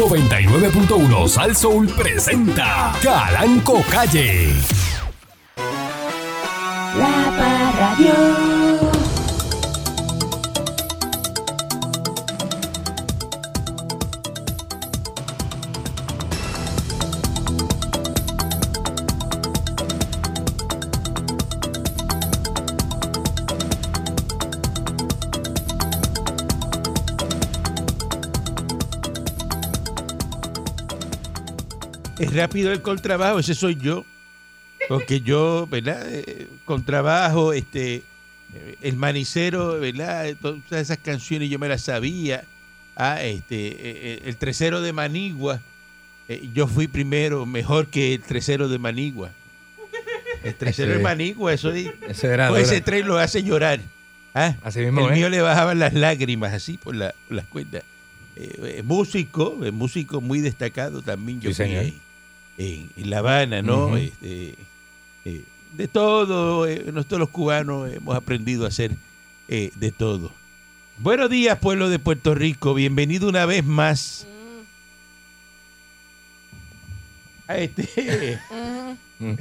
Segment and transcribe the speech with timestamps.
[0.00, 4.48] 99.1 Sal Soul presenta Calanco Calle.
[6.96, 8.69] La Parradio.
[32.34, 34.04] Rápido el contrabajo, ese soy yo.
[34.88, 36.02] Porque yo, ¿verdad?
[36.10, 37.96] Eh, contrabajo, este,
[38.54, 40.34] eh, el manicero, ¿verdad?
[40.40, 42.44] Todas esas canciones yo me las sabía.
[42.96, 45.60] Ah, este, eh, eh, el tresero de Manigua.
[46.28, 49.30] eh, yo fui primero, mejor que el tresero de Manigua.
[50.44, 53.80] El tresero Ese- de Manigua, eso es- Ese era pues ese tren lo hace llorar.
[54.32, 55.16] Ah, Así mismo, el ¿eh?
[55.16, 57.82] mío le bajaban las lágrimas así por, la- por las cuerdas.
[58.36, 61.40] Eh, eh, músico, eh, músico muy destacado también.
[61.40, 61.92] Yo Sí, fui señor.
[62.60, 63.96] En- en La Habana, ¿no?
[63.96, 64.54] Este,
[65.24, 68.92] eh, de todo, eh, nosotros los cubanos hemos aprendido a hacer
[69.48, 70.30] eh, de todo.
[70.98, 72.74] Buenos días, pueblo de Puerto Rico.
[72.74, 74.26] Bienvenido una vez más
[77.48, 78.38] a este.
[79.18, 79.34] Mm.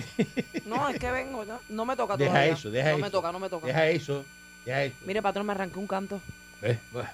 [0.66, 2.54] No, es que vengo, no, no me toca Deja todavía.
[2.54, 3.12] eso, deja no me eso.
[3.12, 3.68] toca, no me toca.
[3.68, 4.26] Deja eso,
[4.66, 4.96] deja eso.
[5.06, 6.22] Mire, patrón, me arranqué un canto.
[6.62, 7.10] Eh, bueno.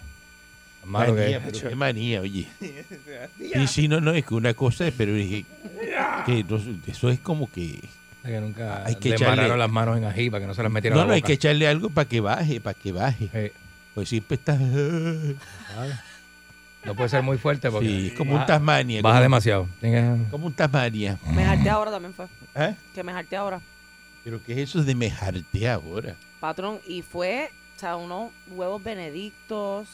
[0.86, 2.48] Manía, pero qué manía, oye.
[3.54, 5.46] Sí, sí, no, no, es que una cosa es, pero es que,
[6.26, 7.80] que no- eso es como que...
[8.24, 10.72] Que nunca Hay que le echarle- las manos en ají para que no se las
[10.72, 11.28] metieran No, a no, la hay boca.
[11.28, 13.30] que echarle algo para que baje, para que baje.
[13.34, 13.54] Eh,
[13.94, 14.58] Pues siempre está...
[16.84, 19.02] No puede ser muy fuerte porque Sí, es como un baja- Tasmania.
[19.02, 19.68] baja como, demasiado.
[20.30, 21.18] Como un Tasmania.
[21.34, 22.26] Me jarté ahora también fue.
[22.56, 22.76] ¿Eh?
[22.94, 23.60] Que me jarté ahora.
[24.24, 26.16] Pero ¿qué es eso de mejarte ahora?
[26.40, 29.88] Patrón, y fue, o sea, unos huevos benedictos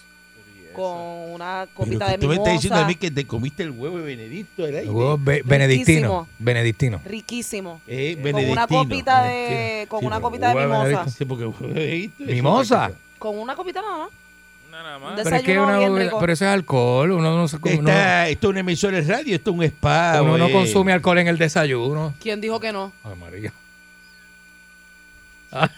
[0.71, 2.87] con una copita de que tú me estás diciendo a mimosa.
[2.87, 6.27] mí que te comiste el huevo de Benedicto huevos be- benedictino.
[6.39, 7.01] Benedictino.
[7.05, 7.81] Riquísimo.
[7.87, 11.09] Eh, Con una copita de, con Sí, una copita de huevo mimosa.
[11.09, 12.91] Sí, porque el huevo de Benedicto ¿Mimosa?
[13.19, 14.09] Con una copita nada más.
[14.11, 17.11] Un Pero es que desayuno una, pero eso es alcohol.
[17.11, 20.21] Uno no, se- Está, esto es una emisora de radio, esto es un spa.
[20.21, 22.13] uno no consume alcohol en el desayuno.
[22.21, 22.91] ¿Quién dijo que no?
[23.03, 23.53] Ay, María.
[25.51, 25.69] Ah,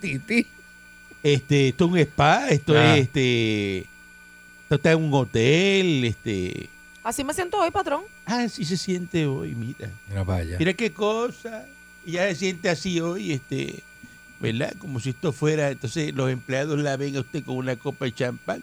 [0.00, 0.46] Titi.
[1.22, 2.96] Este, esto es un spa, esto Ah.
[2.96, 3.86] es este.
[4.70, 6.68] Está en un hotel, este.
[7.02, 8.02] Así me siento hoy, patrón.
[8.26, 9.88] Ah, así se siente hoy, mira.
[10.58, 11.64] Mira qué cosa.
[12.04, 13.82] Y ya se siente así hoy, este.
[14.40, 14.74] ¿Verdad?
[14.78, 15.70] Como si esto fuera.
[15.70, 18.62] Entonces los empleados la ven a usted con una copa de champán,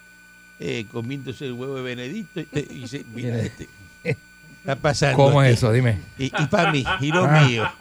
[0.60, 2.40] eh, comiéndose el huevo de Benedicto.
[2.40, 3.68] Y, dice, mira, este.
[4.04, 5.18] Está pasando.
[5.18, 5.72] ¿Cómo es eso?
[5.72, 6.00] Dime.
[6.18, 7.46] Y, para mí, y lo Ah.
[7.48, 7.72] mío.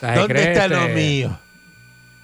[0.00, 1.38] ¿Dónde está lo mío?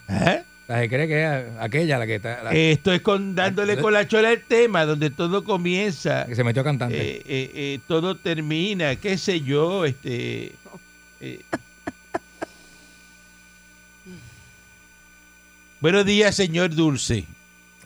[0.09, 0.39] ¿Ah?
[0.69, 2.43] La que cree que es aquella la que está.
[2.45, 6.45] la Esto es con dándole con la chola el tema, donde todo comienza, que se
[6.45, 6.97] metió cantante.
[6.99, 10.53] eh, eh, eh, todo termina, qué sé yo, este.
[11.21, 11.41] eh.
[15.81, 17.25] Buenos días, señor Dulce.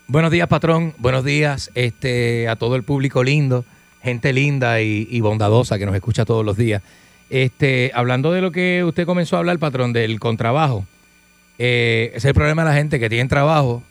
[0.06, 0.94] Buenos días, patrón.
[0.98, 3.64] Buenos días este, a todo el público lindo,
[4.03, 6.82] gente linda y, y bondadosa que nos escucha todos los días.
[7.31, 10.87] Este, hablando de lo que usted comenzó a hablar, patrón, del contrabajo.
[11.59, 13.83] Eh, es el problema de la gente que tiene trabajo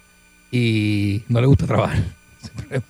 [0.51, 2.03] y no le gusta trabajar.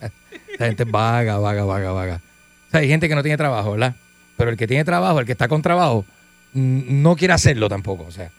[0.60, 2.22] La gente es vaga, vaga, vaga, vaga.
[2.68, 3.94] O sea, hay gente que no tiene trabajo, ¿verdad?
[4.38, 6.06] Pero el que tiene trabajo, el que está con trabajo,
[6.54, 8.06] mm, no quiere hacerlo tampoco.
[8.06, 8.32] O sea,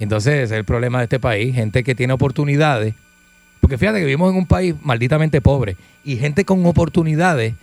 [0.00, 1.54] entonces ese es el problema de este país.
[1.54, 2.94] Gente que tiene oportunidades
[3.62, 7.54] porque fíjate que vivimos en un país malditamente pobre y gente con oportunidades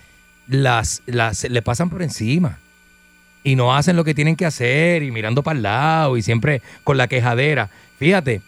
[0.47, 2.57] las, las le pasan por encima
[3.43, 6.61] y no hacen lo que tienen que hacer y mirando para el lado y siempre
[6.85, 7.69] con la quejadera.
[7.99, 8.41] Fíjate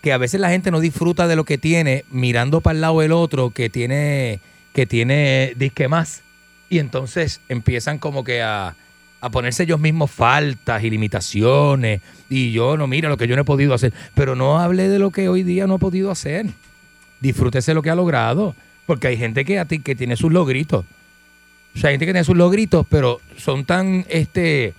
[0.00, 3.00] que a veces la gente no disfruta de lo que tiene mirando para el lado
[3.00, 4.40] del otro que tiene
[4.72, 6.22] que tiene disque más
[6.70, 8.74] y entonces empiezan como que a,
[9.20, 13.42] a ponerse ellos mismos faltas y limitaciones y yo no mira lo que yo no
[13.42, 16.46] he podido hacer, pero no hable de lo que hoy día no he podido hacer
[17.20, 18.54] disfrútese lo que ha logrado.
[18.84, 20.84] Porque hay gente que, a ti- que tiene sus logritos.
[21.76, 24.74] O sea, hay gente que tiene sus logritos, pero son tan, este,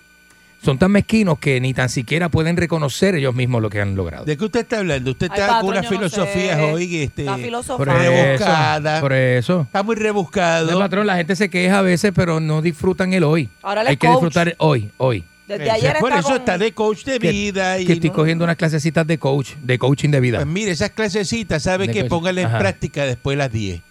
[0.64, 4.24] son tan mezquinos que ni tan siquiera pueden reconocer ellos mismos lo que han logrado.
[4.26, 5.12] ¿De qué usted está hablando?
[5.12, 6.64] Usted Ay, está con unas yo no filosofías sé.
[6.72, 7.36] hoy que este, Está
[7.78, 9.62] Por eso, por eso.
[9.62, 10.72] está muy rebuscado.
[10.72, 13.50] No, patrón, la gente se queja a veces, pero no disfrutan el hoy.
[13.62, 15.24] Ahora Hay que disfrutar hoy, hoy.
[15.48, 17.78] Desde ayer por está eso con- está de coach de Que- vida.
[17.80, 20.38] y Que estoy no- cogiendo unas clasecitas de coach, de coaching de vida.
[20.38, 22.06] Pues mire, esas clasecitas, ¿sabe De que.
[22.06, 23.82] Póngale en práctica después de las 10.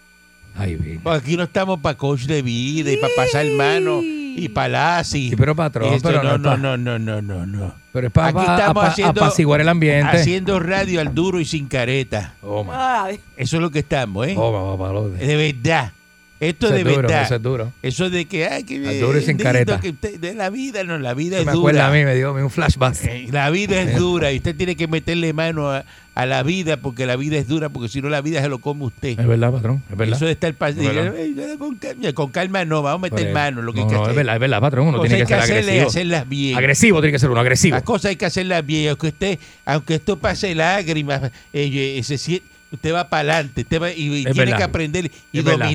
[0.57, 1.01] Ay, bien.
[1.03, 4.01] Porque aquí no estamos para coach de vida y para pasar mano
[4.37, 5.31] y palazzi.
[5.31, 7.75] Sí, pero patrón, Esto pero no, no, no, no, no, no, no.
[7.93, 10.17] Pero es para Aquí estamos haciendo- apaciguar el ambiente.
[10.17, 12.35] Haciendo radio al duro y sin careta.
[12.73, 14.35] Ay, Eso es lo que estamos, ¿eh?
[15.09, 15.93] de- De verdad.
[16.43, 17.23] Esto Eso de es duro, verdad.
[17.23, 17.73] eso es duro.
[17.83, 19.79] Eso de que, ay, que Al duro y sin careta.
[19.79, 21.87] que usted, de la vida, no, la vida es me dura.
[21.87, 22.97] a mí, me dio un flashback.
[23.05, 25.85] Eh, La vida es dura y usted tiene que meterle mano a,
[26.17, 28.59] a la vida porque la vida es dura, porque si no la vida se lo
[28.59, 29.21] come usted.
[29.21, 30.17] Es verdad, patrón, es verdad.
[30.17, 33.63] Eso de estar Es con, calma, con calma no, vamos a meter mano.
[33.63, 34.11] Lo que no, hay que no, hacer.
[34.11, 34.87] es verdad, es verdad, patrón.
[34.89, 35.87] Uno tiene que ser agresivo.
[35.89, 36.57] hacerlas bien.
[36.59, 37.77] Agresivo tiene que ser uno, agresivo.
[37.77, 38.89] Las cosas hay que hacerlas bien.
[38.91, 41.23] Aunque usted, aunque esto pase lágrimas,
[41.53, 44.57] eh, eh, se siente- usted va para adelante usted va- y, y Es tiene verdad.
[44.57, 45.69] que aprender y Es verdad.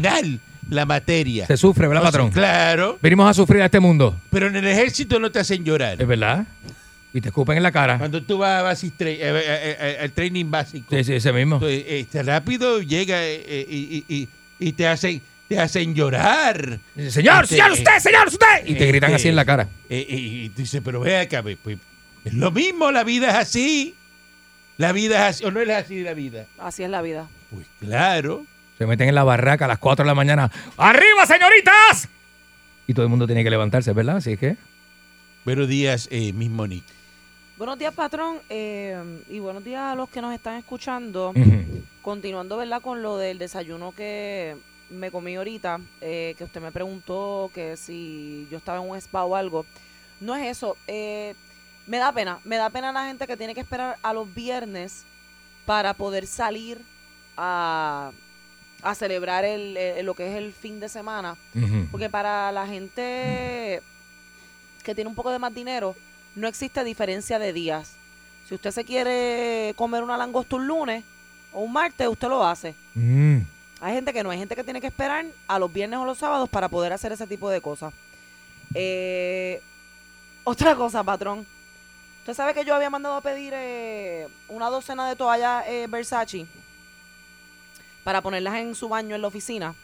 [0.69, 1.45] La materia.
[1.47, 2.31] Se sufre, ¿verdad, Entonces, patrón?
[2.31, 4.19] Claro, Venimos a sufrir a este mundo.
[4.29, 6.01] pero en el ejército no te hacen llorar.
[6.01, 6.45] Es verdad.
[7.13, 7.97] Y te escupen en la cara.
[7.97, 11.31] Cuando tú vas a basic tra- eh, eh, eh, al training básico, Sí, sí, ese
[11.33, 11.55] mismo.
[11.55, 14.27] entonces, este, rápido llega eh, eh, y, y-
[14.59, 16.77] y- te hacen te hacen llorar.
[16.93, 18.65] Dice, Señor, Este, señor, usted, señor, usted.
[18.65, 19.69] Y te gritan este, así en la cara.
[19.89, 21.57] Eh, eh, y tú dices, pero ve acá, pues,
[22.25, 23.95] es lo mismo, la vida es así.
[24.77, 26.45] La vida es así, o no es así la vida.
[26.59, 27.27] Así es la vida.
[27.49, 28.45] Pues claro.
[28.77, 30.51] Se meten en la barraca a las 4 de la mañana.
[30.77, 32.07] ¡Arriba, señoritas!
[32.85, 34.17] Y todo el mundo tiene que levantarse, ¿verdad?
[34.17, 34.55] Así que.
[35.45, 36.93] Buenos días, eh, Miss Monique.
[37.57, 38.37] Buenos días, patrón.
[38.49, 38.95] eh,
[39.29, 41.33] y buenos días a los que nos están escuchando.
[42.03, 42.81] Continuando, ¿verdad?
[42.81, 44.55] Con lo del desayuno que
[44.89, 49.23] me comí ahorita, eh, que usted me preguntó que si yo estaba en un spa
[49.23, 49.65] o algo.
[50.21, 50.77] No es eso.
[50.87, 51.33] eh,
[51.87, 52.39] me da pena.
[52.43, 55.03] Me da pena la gente que tiene que esperar a los viernes
[55.65, 56.81] para poder salir
[57.37, 58.11] a,
[58.81, 61.35] a celebrar el, lo que es el fin de semana.
[61.91, 63.81] Porque para la gente
[64.83, 65.95] que tiene un poco de más dinero,
[66.35, 67.93] no existe diferencia de días.
[68.47, 71.03] Si usted se quiere comer una langosta un lunes
[71.51, 72.75] o un martes, usted lo hace.
[72.93, 73.39] Mm.
[73.81, 76.17] Hay gente que no, hay gente que tiene que esperar a los viernes o los
[76.17, 77.93] sábados para poder hacer ese tipo de cosas.
[78.73, 79.61] Eh,
[80.43, 81.45] otra cosa, patrón.
[82.19, 86.45] Usted sabe que yo había mandado a pedir eh, una docena de toallas eh, Versace
[88.07, 89.75] para ponerlas en su baño en la oficina.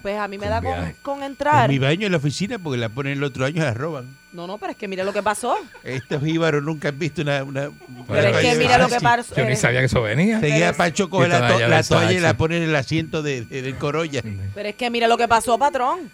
[0.00, 1.68] Pues a mí me Con da con, con En entrar.
[1.68, 4.16] mi baño en la oficina, porque la ponen el otro año y la roban.
[4.32, 5.56] No, no, pero es que mire lo que pasó.
[5.82, 7.42] Estos jíbaros nunca han visto una.
[7.42, 7.70] una
[8.06, 9.34] Pero es que mira lo que pasó.
[9.34, 10.38] Yo ni sabía que eso venía.
[10.38, 13.22] Seguía Pancho coge ¿Qué la, to- toalla la toalla y la pone en el asiento
[13.24, 14.22] de, de- del Corolla.
[14.54, 16.12] Pero es que mire lo que pasó, patrón.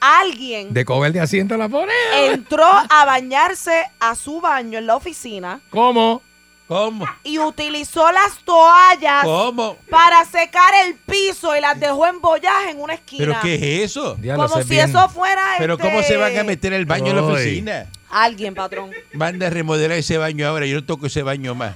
[0.00, 1.92] Alguien De coger de asiento la pone.
[2.24, 6.22] entró a bañarse a su baño en la oficina ¿Cómo?
[6.68, 7.06] ¿Cómo?
[7.22, 9.76] y utilizó las toallas ¿Cómo?
[9.88, 13.24] para secar el piso y las dejó en bollaje en una esquina.
[13.26, 14.16] ¿Pero qué es eso?
[14.16, 15.44] Diablo, Como si bien- eso fuera.
[15.58, 17.86] ¿Pero este, cómo se van a meter el baño en la oficina?
[18.10, 18.90] Alguien, patrón.
[19.12, 20.66] Manda a remodelar ese baño ahora.
[20.66, 21.74] Yo no toco ese baño más.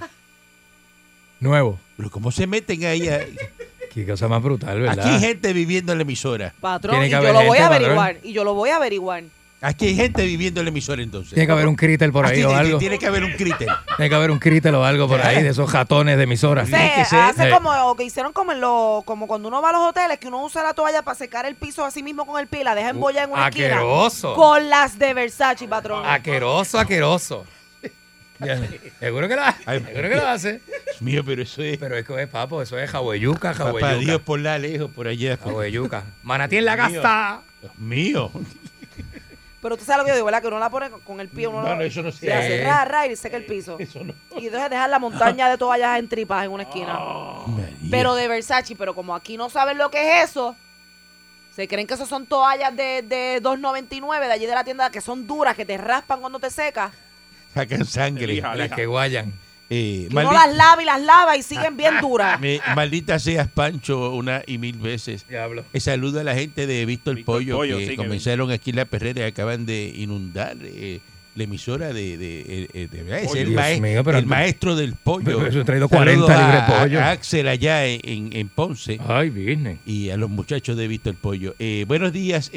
[1.40, 1.78] Nuevo.
[1.96, 3.08] Pero ¿cómo se meten ahí?
[3.08, 3.20] a-
[3.94, 5.00] Qué cosa más brutal, ¿verdad?
[5.04, 6.54] Aquí hay gente viviendo en la emisora.
[6.60, 7.98] Patrón, Tiene y que yo haber lo voy a gente, patrón.
[7.98, 8.16] averiguar.
[8.24, 9.24] Y yo lo voy a averiguar.
[9.62, 11.34] Aquí hay gente viviendo en la emisora entonces.
[11.34, 12.78] Tiene que haber un crítel por ahí Aquí o tiene- algo.
[12.78, 13.68] Tiene que haber un críter.
[13.96, 16.66] Tiene que haber un crítel o algo por ahí de esos jatones de emisoras.
[16.68, 19.68] Tiene que ser- hace como o que hicieron como en lo, como cuando uno va
[19.68, 22.40] a los hoteles, que uno usa la toalla para secar el piso así mismo con
[22.40, 23.66] el pie, y la deja embollar en una esquina.
[23.66, 24.34] Aqueroso.
[24.34, 26.04] Con las de Versace, patrón.
[26.06, 27.44] Aqueroso, aqueroso.
[28.98, 29.62] Seguro que lo hace.
[29.66, 30.52] Ay, Seguro que lo hace.
[30.86, 31.76] Dios mío, pero eso es.
[31.76, 35.36] Pero es que es papo, eso es jahueyuca, Papá Dios por la lejos, por allá.
[35.36, 36.04] Jahueyuca.
[36.22, 37.02] Manatí en la Dios mío.
[37.02, 37.40] gasta.
[37.60, 38.30] Dios mío.
[39.62, 40.40] Pero usted sabe lo que yo digo, ¿verdad?
[40.40, 42.84] Que uno la pone con- el pie, uno No, no, eso no se hace ra,
[42.86, 43.76] ra, y seca el piso.
[43.78, 44.14] Eso no.
[44.38, 46.98] Y entonces dejar la montaña de toallas en tripas en una esquina.
[47.46, 47.76] María.
[47.90, 50.56] Pero de Versace, pero como aquí no saben lo que es eso,
[51.54, 55.00] se creen que eso son toallas de, de 2.99 de allí de la tienda que
[55.02, 56.92] son duras, que te raspan cuando te secas.
[57.52, 58.24] Sacan sangre.
[58.24, 58.54] Elija.
[58.54, 59.32] Las que guayan.
[59.72, 62.40] Eh, Que uno maldi- las lava y las lava y siguen bien duras.
[62.40, 65.24] me- maldita seas, Pancho, una y mil veces.
[65.28, 65.64] Diablo.
[65.72, 67.96] Eh, saludo a la gente de Visto el Visto el Pollo, Pollo, que sí, que
[67.96, 70.98] comenzaron aquí en La Perrera y acaban de inundar eh,
[71.36, 73.20] la emisora de, de, eh, eh, de- ¿verdad?
[73.20, 75.24] Es el, mío, pero el tú- maestro del pollo.
[75.24, 77.00] Pero eso he traído Saludo 40 a- libres de pollo.
[77.00, 79.78] A Axel allá en, en- en Ponce Ay, business.
[79.86, 81.54] y a los muchachos de Visto el Pollo.
[81.60, 82.50] Eh, buenos días,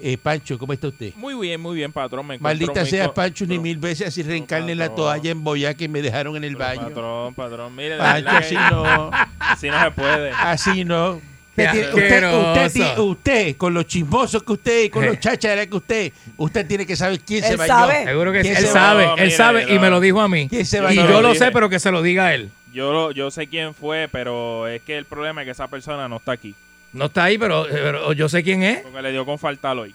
[0.00, 1.12] eh, Pancho, ¿cómo está usted?
[1.16, 2.26] Muy bien, muy bien, patrón.
[2.26, 6.02] Me Maldita sea, Pancho, ni mil veces así reencarne la toalla en boya que me
[6.02, 6.88] dejaron en el pero, baño.
[6.88, 7.76] Patrón, patrón.
[7.76, 9.10] Mire, de Pancho, así no.
[9.38, 10.30] así no se puede.
[10.30, 11.20] Así no.
[11.54, 15.08] Usted, usted, usted, con los chismosos que usted, con Eh.
[15.08, 17.68] los chácharas que usted, usted tiene que saber quién se Él bañó.
[17.74, 18.04] sabe.
[18.04, 20.48] Seguro que ¿Quién él se sabe, él Mira, sabe y me lo dijo a mí.
[20.48, 21.06] ¿Quién se Y bañó?
[21.08, 22.50] yo lo sé, pero que se lo diga a él.
[22.72, 26.08] Yo, lo- yo sé quién fue, pero es que el problema es que esa persona
[26.08, 26.54] no está aquí.
[26.92, 28.80] No está ahí, pero, pero yo sé quién es.
[28.80, 29.94] Porque le dio con faltar hoy.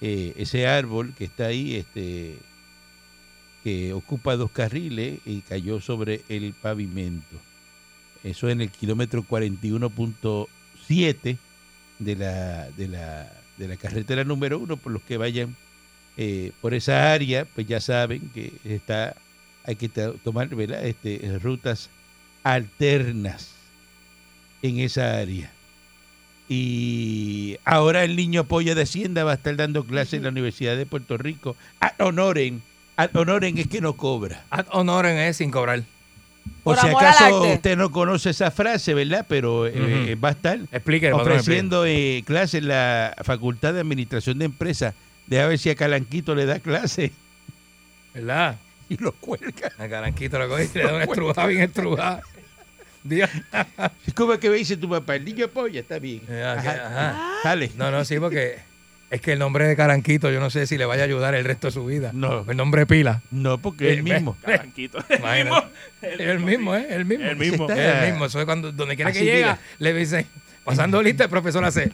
[0.00, 2.36] Eh, ese árbol que está ahí, este
[3.64, 7.36] que ocupa dos carriles y cayó sobre el pavimento.
[8.22, 11.38] Eso en el kilómetro 41.7
[11.98, 15.56] de la, de, la, de la carretera número uno, por los que vayan
[16.16, 19.14] eh, por esa área, pues ya saben que está
[19.64, 19.88] hay que
[20.24, 20.86] tomar ¿verdad?
[20.86, 21.90] Este, rutas
[22.42, 23.50] alternas
[24.62, 25.52] en esa área.
[26.48, 30.76] Y ahora el niño polla de Hacienda va a estar dando clases en la Universidad
[30.76, 31.54] de Puerto Rico.
[31.80, 32.62] Ad honoren,
[32.96, 34.42] ad honoren es que no cobra.
[34.48, 35.82] Ad honoren es sin cobrar.
[36.62, 39.26] Por, Por si acaso usted no conoce esa frase, ¿verdad?
[39.28, 44.38] Pero eh, eh, va a estar Explique, ofreciendo eh, clases en la Facultad de Administración
[44.38, 44.94] de Empresas.
[45.26, 47.12] Deja ver si a Calanquito le da clase
[48.14, 48.56] ¿Verdad?
[48.88, 49.72] y lo cuelga.
[49.78, 52.22] A Caranquito lo coge y le da una estrujada bien estrujada.
[53.04, 53.30] Dios.
[54.06, 56.22] Es como que me dice tu papá, el niño polla, está bien.
[56.30, 57.32] Ajá.
[57.44, 57.70] Dale.
[57.76, 58.67] No, no, sí, porque
[59.10, 61.44] es que el nombre de Caranquito yo no sé si le vaya a ayudar el
[61.44, 62.10] resto de su vida.
[62.12, 62.44] No.
[62.48, 63.22] El nombre de pila.
[63.30, 64.36] No, porque él Eh, mismo.
[64.44, 64.98] Caranquito.
[65.18, 65.66] Imagínate.
[66.02, 66.86] El mismo, ¿eh?
[66.90, 67.24] El mismo.
[67.24, 67.66] El mismo.
[67.68, 68.24] Sí, Es el mismo.
[68.26, 70.26] Eso es cuando, donde quiera que llega, le dicen,
[70.64, 71.90] pasando lista, el profesor hace.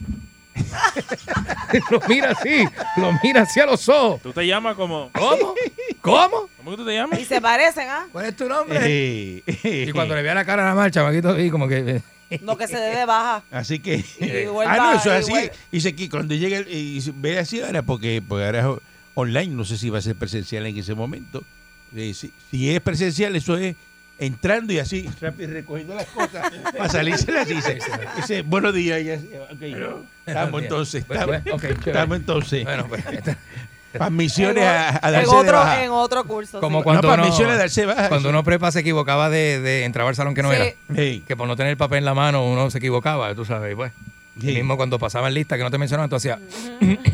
[1.91, 2.65] lo mira así,
[2.97, 4.23] lo mira así a los ojos.
[4.23, 5.11] Tú te llamas como...
[5.13, 5.55] ¿Cómo?
[6.01, 6.49] ¿Cómo?
[6.57, 7.19] ¿Cómo que tú te llamas?
[7.19, 8.07] Y se parecen, ¿ah?
[8.13, 8.79] ¿Cuál es tu nombre?
[8.83, 9.43] Eh,
[9.87, 12.03] Y cuando le vea la cara a la marcha, chamaquito, así como que.
[12.43, 13.43] No que se dé de baja.
[13.51, 14.05] Así que.
[14.21, 15.47] Y vuelva- ah, no, eso es y así.
[15.47, 18.79] vuel- Dice que cuando llegue el- y se- ve así ahora, porque, porque ahora es
[19.15, 21.43] online, no sé si va a ser presencial en ese momento.
[21.95, 23.77] Eh, si, si es presencial, eso es
[24.19, 27.79] entrando y así, rápido recogiendo las cosas para salirse las dice,
[28.17, 29.03] dice, buenos días.
[29.03, 29.29] y así,
[30.27, 31.05] estamos entonces,
[31.85, 32.65] estamos, entonces.
[32.65, 33.05] Bueno, pues.
[33.07, 33.39] esta-
[33.99, 35.85] para misiones a, a en, de otro, baja.
[35.85, 36.61] en otro curso.
[36.61, 36.85] Como sí.
[36.85, 38.09] cuando no, uno- misiones a darse baja.
[38.09, 40.57] Cuando uno prepa se equivocaba de, de entrar al salón que no Sí.
[40.57, 40.75] era.
[41.27, 43.73] Que por no tener el papel en la mano uno se equivocaba, tú sabes.
[43.73, 43.93] y Pues.
[44.37, 46.41] Mismo cuando pasaban lista que no te mencionaban, tú hacías.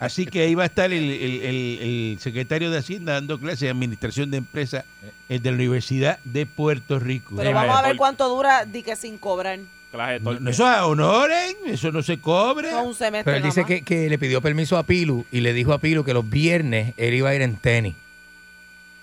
[0.00, 3.60] Así que ahí va a estar el, el- el- el secretario de Hacienda dando clases
[3.60, 4.84] de administración de empresas
[5.28, 7.34] eh, de la Universidad de Puerto Rico.
[7.36, 9.58] Pero Sí, vamos a ver cuánto dura di que sin cobrar.
[9.92, 10.40] Clase de No, torque.
[10.44, 12.70] no, eso es honoren, eso no se cobra.
[12.72, 13.24] No, un semestre.
[13.24, 16.02] Pero él dice que, que le pidió permiso a Pilu y le dijo a Pilu
[16.02, 17.94] que los viernes él iba a ir en tenis.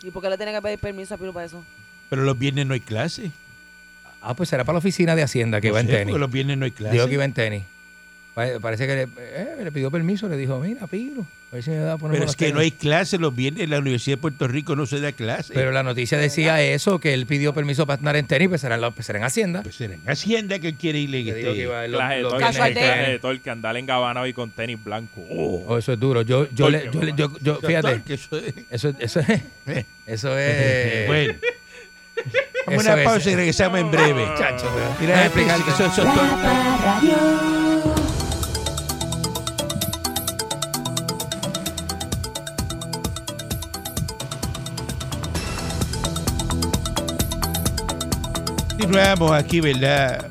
[0.03, 1.63] ¿Y por qué le tiene que pedir permiso a Pilo para eso?
[2.09, 3.31] Pero los viernes no hay clase.
[4.21, 6.05] Ah, pues será para la oficina de Hacienda que No va en tenis.
[6.07, 6.93] porque los viernes no hay clase.
[6.93, 7.63] Dijo que iba en tenis.
[8.39, 11.71] Pare- Parece que le, eh, le pidió permiso, le dijo, mira, Pilu, a ver si
[11.71, 12.71] me da a poner Pero es que no tenis".
[12.73, 15.53] hay clase los viernes en la Universidad de Puerto Rico, no se da clase.
[15.53, 18.75] Pero la noticia decía eso, que él pidió permiso para andar en tenis, pues será
[18.75, 19.61] en, la- pues será en Hacienda.
[19.63, 22.21] Pues era en Hacienda que él quiere ir Que dijo que iba los- Clase de
[22.21, 22.45] los torque.
[22.45, 25.21] viernes Casual en andar engabanado y con tenis blanco.
[25.29, 25.65] Oh.
[25.67, 26.21] Oh, eso es duro.
[26.21, 30.37] Yo, yo, le, yo, le- yo, yo- fíjate, Que eso es- eso, eso es, eso
[30.37, 31.33] es, bueno.
[32.67, 34.25] Vamos a una pausa y regresamos en breve.
[34.37, 34.65] Chacho,
[34.99, 36.03] Mira, eso- eso-
[48.89, 50.27] Continuamos aquí, ¿verdad?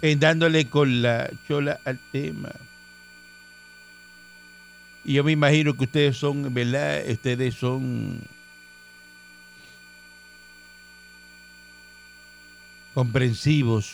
[0.00, 2.52] En dándole con la chola al tema.
[5.04, 7.02] Y yo me imagino que ustedes son, ¿verdad?
[7.10, 8.20] Ustedes son
[12.94, 13.92] comprensivos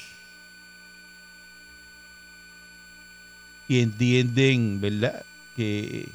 [3.67, 5.25] y entienden, ¿verdad?
[5.57, 6.11] Que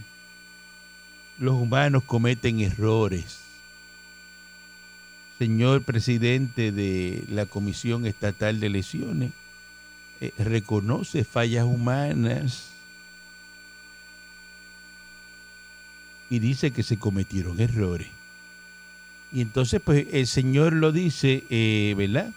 [1.40, 3.47] los humanos cometen errores
[5.38, 9.32] señor presidente de la Comisión Estatal de Elecciones,
[10.20, 12.70] eh, reconoce fallas humanas
[16.30, 18.08] y dice que se cometieron errores.
[19.32, 22.32] Y entonces, pues, el Señor lo dice, eh, ¿verdad?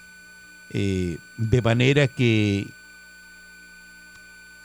[0.71, 2.69] Eh, de manera que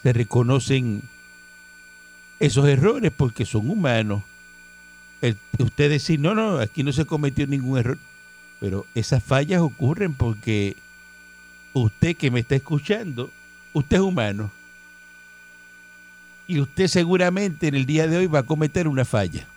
[0.04, 1.02] se reconocen
[2.40, 4.24] esos errores porque son humanos.
[5.22, 7.98] El- usted decir, no, no, aquí no se cometió ningún error.
[8.60, 10.76] Pero esas fallas ocurren porque
[11.74, 13.32] usted que me está escuchando,
[13.74, 14.52] usted es humano.
[16.48, 19.48] Y usted seguramente en el día de hoy va a cometer una falla.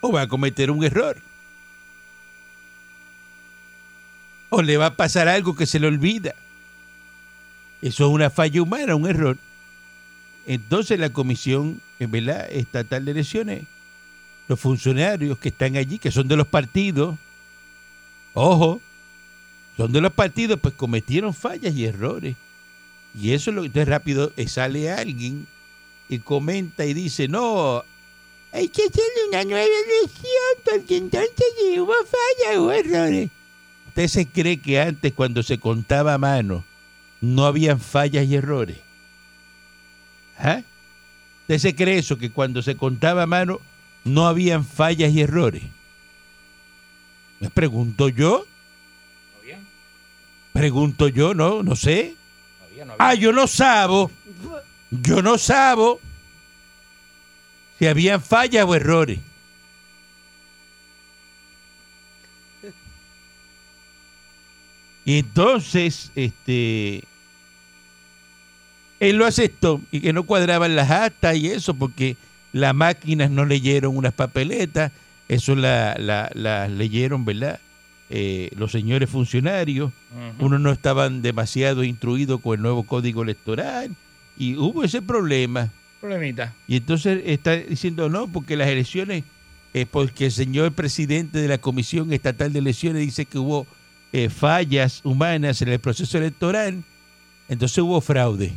[0.00, 1.16] O va a cometer un error.
[4.48, 6.34] O le va a pasar algo que se le olvida.
[7.80, 9.38] Eso es una falla humana, un error.
[10.46, 12.48] Entonces la Comisión ¿verdad?
[12.50, 13.64] Estatal de Elecciones,
[14.50, 17.16] los funcionarios que están allí, que son de los partidos,
[18.34, 18.80] ojo,
[19.76, 22.34] son de los partidos, pues cometieron fallas y errores.
[23.14, 25.46] Y eso es lo que entonces rápido sale alguien
[26.08, 27.84] y comenta y dice, no,
[28.50, 33.30] hay que hacerle una nueva elección porque entonces hubo fallas o errores.
[33.86, 36.64] ¿Usted se cree que antes cuando se contaba a mano
[37.20, 38.78] no habían fallas y errores?
[40.36, 40.62] ¿Ah?
[41.42, 43.60] ¿Usted se cree eso, que cuando se contaba a mano
[44.04, 45.62] no habían fallas y errores?
[47.40, 48.46] Me pregunto yo,
[49.34, 49.58] ¿No había?
[50.52, 52.14] pregunto yo, no, no sé.
[52.58, 53.08] No había, no había.
[53.08, 54.10] Ah, yo no sabo,
[54.90, 56.00] yo no sabo
[57.78, 59.18] si habían fallas o errores.
[65.04, 67.04] Y entonces, este,
[69.00, 72.16] él lo aceptó y que no cuadraban las actas y eso porque
[72.52, 74.92] las máquinas no leyeron unas papeletas,
[75.28, 77.60] eso la, la, la leyeron, ¿verdad?
[78.12, 79.92] Eh, los señores funcionarios,
[80.40, 83.94] unos no estaban demasiado instruidos con el nuevo código electoral
[84.36, 85.70] y hubo ese problema.
[86.00, 86.52] Problemita.
[86.66, 89.22] Y entonces está diciendo no, porque las elecciones,
[89.74, 93.64] eh, porque el señor presidente de la Comisión Estatal de Elecciones dice que hubo
[94.12, 96.82] eh, fallas humanas en el proceso electoral,
[97.48, 98.52] entonces hubo fraude.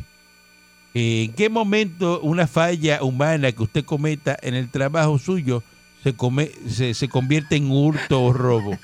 [0.94, 5.62] Eh, ¿En qué momento una falla humana que usted cometa en el trabajo suyo
[6.04, 8.78] se, come- se, se convierte en hurto o robo?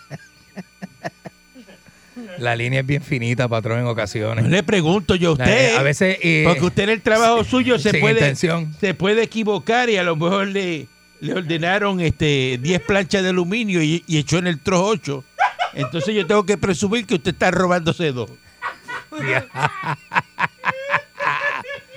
[2.39, 4.45] La línea es bien finita, patrón, en ocasiones.
[4.45, 5.77] No le pregunto yo a La- usted.
[5.77, 6.19] a veces.
[6.23, 8.75] eh, Porque usted en el trabajo suyo se puede, intención.
[8.81, 10.87] se puede equivocar y a lo mejor le,
[11.21, 15.25] le ordenaron este 10 planchas de aluminio y, y echó en el trozo 8.
[15.75, 18.31] Entonces yo tengo que presumir que usted está robándose dos.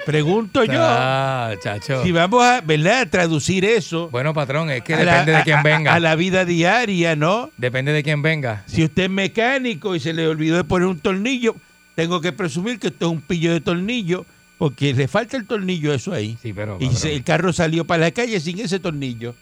[0.06, 2.04] Pregunto yo, Ah, chacho.
[2.04, 3.02] si vamos a, ¿verdad?
[3.02, 5.94] a traducir eso Bueno, patrón, es que la- depende de quién venga.
[5.94, 7.52] a la vida diaria, ¿no?
[7.58, 8.63] Depende de quién venga.
[8.68, 11.56] Si usted es mecánico y se le olvidó de poner un tornillo,
[11.96, 14.26] tengo que presumir que esto es un pillo de tornillo
[14.58, 16.38] porque le falta el tornillo eso ahí.
[16.42, 16.78] Sí, pero.
[16.80, 19.36] Y se- el carro salió para la calle sin ese tornillo.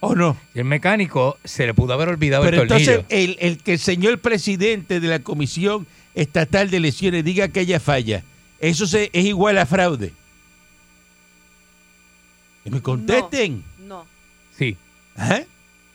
[0.00, 0.36] ¿O no?
[0.54, 2.92] el mecánico se le pudo haber olvidado Pero el tornillo.
[2.92, 7.60] entonces el, el que el señor presidente de la Comisión Estatal de Elecciones diga que
[7.60, 8.22] haya falla,
[8.60, 10.12] eso se, es igual a fraude.
[12.64, 13.64] Que me contesten.
[13.86, 14.06] No.
[14.56, 14.76] Sí.
[15.16, 15.40] ¿Ah?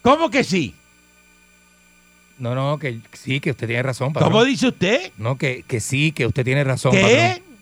[0.01, 0.73] ¿Cómo que sí?
[2.39, 4.31] No, no, que sí, que usted tiene razón, patrón.
[4.31, 5.11] ¿Cómo dice usted?
[5.17, 7.01] No, que, que sí, que usted tiene razón, ¿Qué?
[7.37, 7.53] patrón.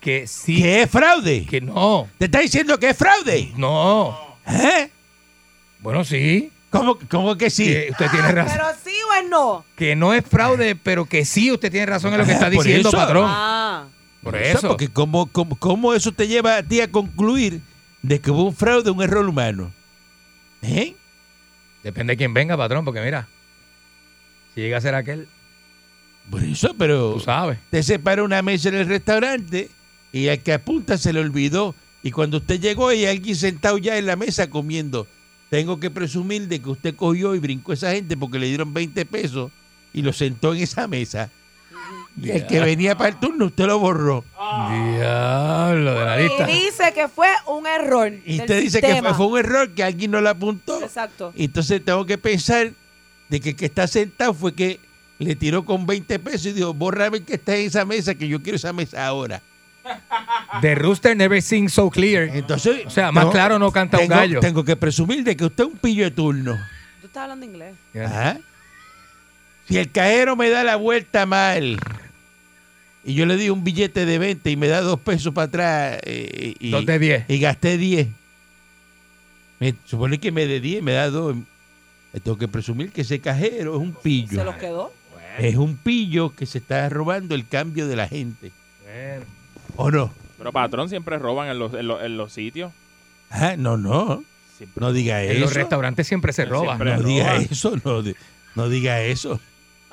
[0.00, 0.62] Que sí.
[0.62, 1.44] ¿Que es fraude?
[1.46, 2.08] Que no.
[2.18, 3.52] ¿Te está diciendo que es fraude?
[3.56, 4.36] No.
[4.46, 4.88] ¿Eh?
[5.80, 6.50] Bueno, sí.
[6.70, 7.66] ¿Cómo, cómo que sí?
[7.66, 8.56] Que usted tiene razón.
[8.56, 9.64] Pero sí o es no.
[9.76, 12.50] Que no es fraude, pero que sí usted tiene razón en lo que Ah, está
[12.50, 13.26] diciendo, patrón.
[13.28, 13.61] Ah.
[14.22, 14.68] Por O sea, eso.
[14.68, 17.60] Porque ¿cómo, cómo, cómo eso te lleva a ti a concluir
[18.02, 19.72] de que hubo un fraude, un error humano?
[20.62, 20.94] ¿Eh?
[21.82, 23.26] Depende de quién venga, patrón, porque mira,
[24.54, 25.26] si llega a ser aquel,
[26.30, 27.58] Por eso, pero tú sabes.
[27.70, 29.68] te separa una mesa en el restaurante
[30.12, 31.74] y al que apunta se le olvidó.
[32.04, 35.06] Y cuando usted llegó hay alguien sentado ya en la mesa comiendo.
[35.50, 38.72] Tengo que presumir de que usted cogió y brincó a esa gente porque le dieron
[38.72, 39.50] 20 pesos
[39.92, 41.30] y lo sentó en esa mesa.
[42.20, 44.24] Y el que venía para el turno usted lo borró.
[44.36, 46.50] Diablo de la lista.
[46.50, 48.12] Y dice que fue un error.
[48.24, 49.14] Y usted dice que sistema.
[49.14, 50.82] fue, fue un error, que alguien no lo apuntó.
[50.82, 51.32] Exacto.
[51.34, 52.70] Y Entonces tengo que pensar
[53.28, 54.78] de que el que está sentado fue que
[55.18, 58.28] le tiró con 20 pesos y dijo, bórrame el que está en esa mesa, que
[58.28, 59.40] yo quiero esa mesa ahora.
[60.60, 62.24] The rooster never sings so clear.
[62.24, 64.40] Entonces, O sea, más claro no canta un gallo.
[64.40, 66.58] Tengo que presumir de que usted es un pillo de turno.
[67.00, 67.74] Tú estás hablando inglés.
[67.94, 68.38] Ajá.
[69.68, 71.78] Si el cajero me da la vuelta mal
[73.04, 75.98] y yo le di un billete de 20 y me da dos pesos para atrás
[76.04, 77.24] eh, y, Dos de diez.
[77.28, 78.08] y gasté 10,
[79.60, 81.36] me supone que me de 10 me da dos.
[82.22, 84.38] Tengo que presumir que ese cajero es un pillo.
[84.38, 84.92] Se los quedó.
[85.38, 88.52] Es un pillo que se está robando el cambio de la gente.
[88.84, 89.24] Bueno,
[89.76, 90.12] ¿O no?
[90.36, 92.72] Pero patrón, siempre roban en los, en los, en los sitios.
[93.30, 94.22] Ah, no, no.
[94.58, 94.80] Siempre.
[94.80, 95.60] No diga En los eso.
[95.60, 96.76] restaurantes siempre se roba.
[96.76, 96.96] Siempre.
[96.96, 97.48] No diga roban.
[97.50, 97.76] eso.
[98.54, 99.40] No diga eso.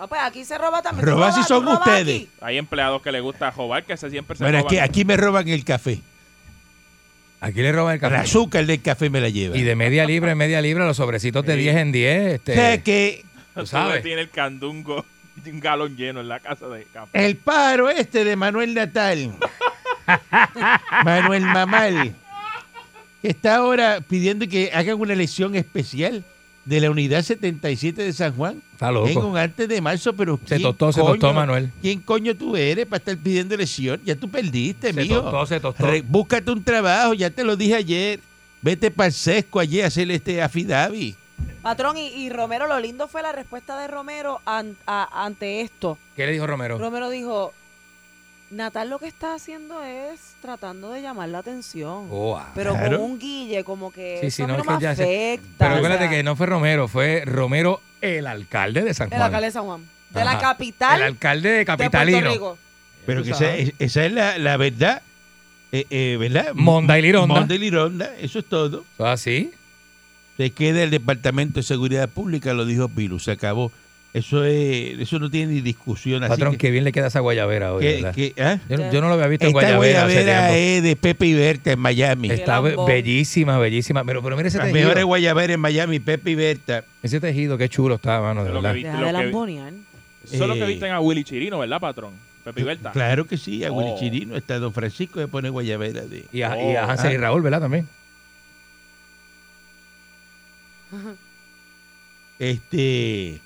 [0.02, 1.06] Ah, pues aquí se roba también.
[1.06, 2.02] Roba ¿Tú si son ustedes.
[2.22, 2.30] aquí?
[2.42, 4.68] Hay empleados que les gusta robar, que se siempre se Bueno, roban.
[4.68, 6.00] aquí, aquí me roban el café.
[7.42, 8.16] Aquí le roban el El café.
[8.16, 9.58] azúcar del café me la lleva.
[9.58, 11.60] Y de media libra en media libra, los sobrecitos de Sí.
[11.60, 12.34] 10 en 10.
[12.36, 14.02] Este, O sea que tú sabes.
[14.04, 17.26] tiene el candungo de un galón lleno en la casa de café.
[17.26, 19.34] el pájaro este de Manuel Natal,
[21.04, 22.16] Manuel Mamal,
[23.24, 26.24] está ahora pidiendo que hagan una elección especial
[26.66, 30.56] de la unidad 77 de San Juan Está en un antes de marzo, pero Se
[30.58, 31.72] ¿quién tostó, se tostó, Manuel.
[31.82, 34.00] ¿Quién coño tú eres para estar pidiendo elección?
[34.06, 35.22] Ya tú perdiste, Se mijo.
[35.22, 35.86] tostó, se tostó.
[35.86, 38.20] Re- búscate un trabajo, ya te lo dije ayer.
[38.62, 41.16] Vete para el sesco allí a hacer este afidavi.
[41.62, 45.98] Patrón, y, y Romero, lo lindo fue la respuesta de Romero an- a- ante esto.
[46.16, 46.78] ¿Qué le dijo Romero?
[46.78, 47.54] Romero dijo,
[48.52, 52.08] Natal lo que está haciendo es tratando de llamar la atención.
[52.10, 52.52] Oh, ah.
[52.56, 52.98] pero Claro.
[52.98, 55.04] con un guille, como que Sí, eso sí, no, no, es que me ya se-
[55.04, 55.48] afecta.
[55.60, 59.12] Pero o acuérdate sea, que no fue Romero, fue Romero, el alcalde de San El
[59.12, 59.22] Juan.
[59.24, 59.86] alcalde de San Juan.
[60.10, 62.32] De la capital El alcalde de de Puerto Capitalino.
[62.32, 62.58] Rico.
[63.06, 65.02] Pero que esa, es- esa es la, la verdad.
[65.72, 66.54] Eh, eh, ¿Verdad?
[66.56, 67.36] Monda y Lironda.
[67.36, 68.84] Monda y Lironda, eso es todo.
[68.96, 69.52] ¿Eso es así?
[70.38, 73.72] Se queda el Departamento de Seguridad Pública, lo dijo Pilu, se acabó.
[74.12, 76.24] Eso es, eso no tiene ni discusión.
[76.24, 78.16] Así Patrón, que, qué bien le queda esa guayabera hoy, que- ¿verdad?
[78.16, 78.58] que, ¿ah?
[78.68, 80.56] yo, no- yo no lo había visto en Esta guayabera hace guayabera tiempo.
[80.78, 82.32] es de Pepe y Berta en Miami.
[82.32, 84.04] Está bellísima, bellísima.
[84.04, 84.82] Pero, pero mira ese Las tejido.
[84.84, 86.84] mejores guayaberas en Miami, Pepe y Berta.
[87.04, 88.74] Ese tejido, qué chulo está, mano, de lo verdad.
[88.74, 89.74] que lo de que vi- lambonear.
[90.26, 92.14] Eso es lo que Eh, visten a Willy Chirino, ¿verdad, patrón?
[92.44, 92.92] Pepe y Berta.
[92.92, 94.00] Claro que sí, a Willy Oh.
[94.00, 96.26] Chirino, está Don Francisco, se pone guayabera de...
[96.34, 96.90] Y a, y a Oh.
[96.90, 97.20] Hansel y Ah.
[97.22, 97.60] Raúl, ¿verdad?
[97.62, 97.88] También.
[102.40, 103.42] Este.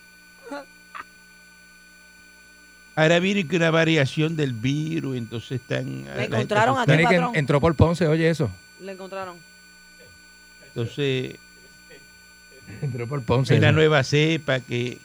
[2.95, 6.05] Ahora viene que una variación del virus, entonces están.
[6.05, 7.35] la gente encontraron aquí, que patrón.
[7.35, 8.51] entró por Ponce, oye eso.
[8.81, 9.35] Le encontraron.
[10.67, 11.35] Entonces,
[12.81, 13.53] Entró por Ponce.
[13.53, 13.75] hay una eso.
[13.75, 14.97] nueva cepa que,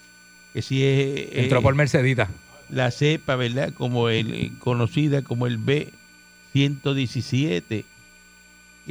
[0.52, 1.28] que sí es.
[1.32, 2.28] Entró eh, por Mercedita.
[2.70, 3.72] La cepa, ¿verdad?
[3.72, 7.84] Como el eh, conocida como el B117, que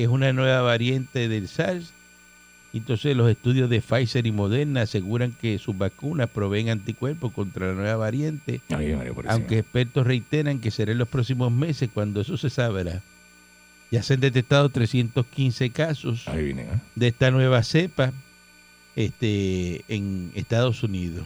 [0.03, 1.91] es una nueva variante del SARS.
[2.77, 7.73] Entonces, los estudios de Pfizer y Moderna aseguran que sus vacunas proveen anticuerpos contra la
[7.73, 8.61] nueva variante.
[9.27, 13.01] Aunque expertos reiteran que será en los próximos meses cuando eso se sabrá.
[13.89, 16.67] Ya se han detectado 315 casos Ahí ¿eh?
[16.95, 18.11] de esta nueva cepa
[18.95, 21.25] este, en Estados Unidos.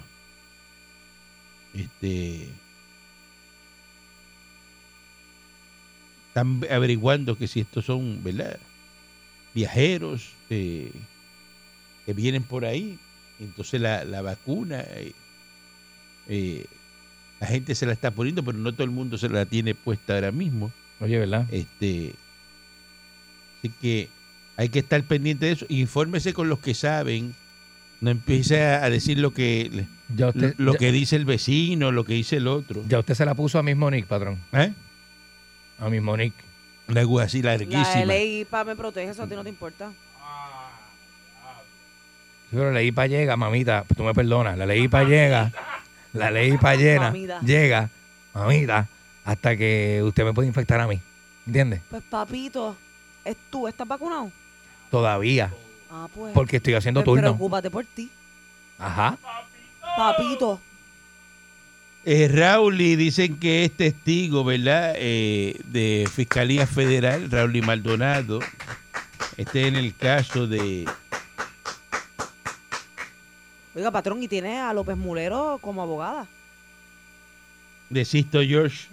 [1.74, 2.50] Este,
[6.28, 8.58] están averiguando que si estos son ¿verdad?
[9.54, 10.92] viajeros eh,
[12.12, 12.98] que vienen por ahí.
[13.40, 15.14] Entonces la, la vacuna, eh,
[16.28, 16.66] eh,
[17.40, 20.14] la gente se la está poniendo, pero no todo el mundo se la tiene puesta
[20.16, 20.72] ahora mismo.
[21.00, 21.46] Oye, ¿verdad?
[21.52, 22.14] Este,
[23.60, 24.10] así que
[24.58, 25.66] hay que estar pendiente de eso.
[25.70, 27.34] Infórmese con los que saben.
[28.02, 32.04] No empiece a decir lo que Ya usted, lo ya, que dice el vecino, lo
[32.04, 32.84] que dice el otro.
[32.88, 34.40] ya usted se la puso a mismo Nick, patrón.
[34.54, 34.74] ¿Eh?
[35.80, 36.34] A mismo Nick.
[36.88, 38.06] Una aguja así La larguísima.
[38.06, 39.92] ley para me protege, eso a ti no te importa.
[42.52, 45.52] Pero la ley para llega, mamita, tú me perdonas, la ley para llega,
[46.14, 47.40] la ley para llena, Mamita.
[47.42, 47.90] llega,
[48.34, 48.88] mamita,
[49.24, 51.00] hasta que usted me puede infectar a mí.
[51.48, 51.82] ¿Entiendes?
[51.90, 52.76] Pues papito,
[53.24, 54.32] ¿es tú estás vacunado?
[54.92, 55.52] Todavía,
[55.90, 56.34] Ah, pues.
[56.34, 57.22] porque estoy haciendo pues turno.
[57.32, 58.10] Preocúpate por ti.
[58.78, 59.18] Ajá.
[59.98, 60.60] Papito.
[62.04, 64.94] Eh, Raúl y dicen que es testigo, ¿verdad?
[64.98, 68.40] Eh, de Fiscalía Federal, Raúl y Maldonado.
[69.38, 70.86] Este en el caso de
[73.76, 76.28] Oiga, patrón, y tiene a López Mulero como abogada.
[77.90, 78.88] de Sisto George.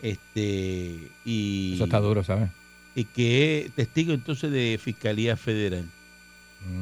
[0.00, 2.50] Este y, Eso está duro, ¿sabes?
[2.94, 5.84] y que es testigo entonces de Fiscalía Federal.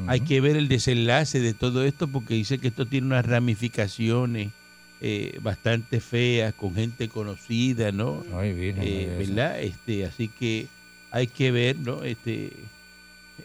[0.05, 4.51] Hay que ver el desenlace de todo esto porque dice que esto tiene unas ramificaciones
[4.99, 8.23] eh, bastante feas con gente conocida, ¿no?
[8.35, 9.15] Ay, virgen, Eh.
[9.17, 9.59] ¿Verdad?
[9.59, 10.67] Este, así que
[11.09, 12.03] hay que ver, ¿no?
[12.03, 12.51] Este,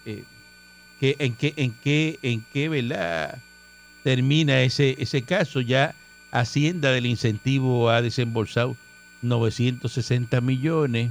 [0.04, 0.24] eh,
[1.00, 3.38] que, en qué, en qué, en qué, ¿verdad?
[4.02, 5.60] Termina ese, ese caso.
[5.60, 5.94] Ya
[6.32, 8.76] Hacienda del incentivo ha desembolsado
[9.22, 11.10] 960 millones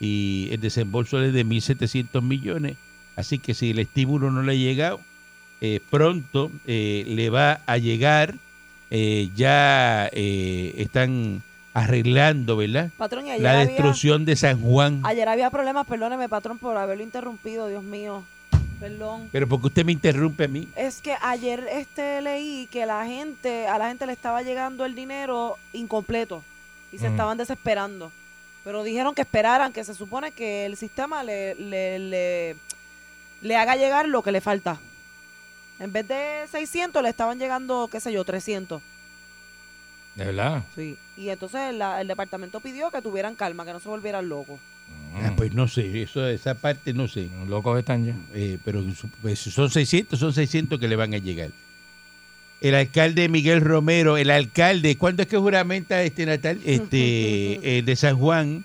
[0.00, 2.76] y el desembolso es de 1.700 millones.
[3.16, 5.00] Así que si el estímulo no le ha llegado,
[5.60, 8.34] eh, pronto eh, le va a llegar.
[8.90, 11.42] Eh, ya eh, están
[11.74, 12.90] arreglando, ¿verdad?
[12.96, 15.00] Patrón, La había, destrucción de San Juan.
[15.04, 18.22] ayer había problemas, perdóneme, patrón, por haberlo interrumpido, Dios mío.
[18.80, 19.28] Perdón.
[19.32, 20.68] Pero porque usted me interrumpe a mí.
[20.76, 24.94] Es que ayer este leí que la gente, a la gente le estaba llegando el
[24.94, 26.42] dinero incompleto
[26.92, 28.12] y se estaban desesperando.
[28.64, 32.56] Pero dijeron que esperaran, que se supone que el sistema le, le, le,
[33.40, 34.78] le haga llegar lo que le falta.
[35.78, 38.82] En vez de 600 le estaban llegando, qué sé yo, 300.
[40.16, 40.62] De verdad.
[40.74, 40.96] Sí.
[41.16, 44.58] Y entonces la- el departamento pidió que tuvieran calma, que no se volvieran locos.
[45.22, 47.28] Ah, pues no sé, eso, esa parte no sé.
[47.34, 48.14] Mm, Locos están ya.
[48.34, 48.84] Eh, pero
[49.22, 51.50] pues, son 600, son 600 que le van a llegar.
[52.60, 56.58] El alcalde Miguel Romero, el alcalde, ¿cuándo es que juramenta este Natal?
[56.64, 56.98] Este,
[57.78, 58.64] eh, de San Juan,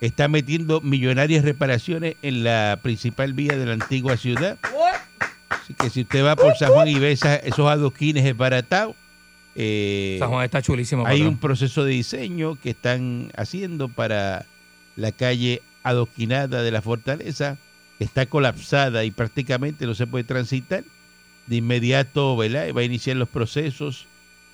[0.00, 4.58] está metiendo millonarias reparaciones en la principal vía de la antigua ciudad.
[5.48, 8.94] Así que si usted va por San Juan y ve esa- esos adoquines esbaratados,
[9.56, 11.06] eh, San Juan está chulísimo.
[11.06, 11.34] hay patrón.
[11.34, 14.46] un proceso de diseño que están haciendo para
[14.96, 17.56] la calle adoquinada de la fortaleza,
[17.98, 20.84] está colapsada y prácticamente no se puede transitar.
[21.46, 22.72] De inmediato ¿verdad?
[22.76, 24.06] va a iniciar los procesos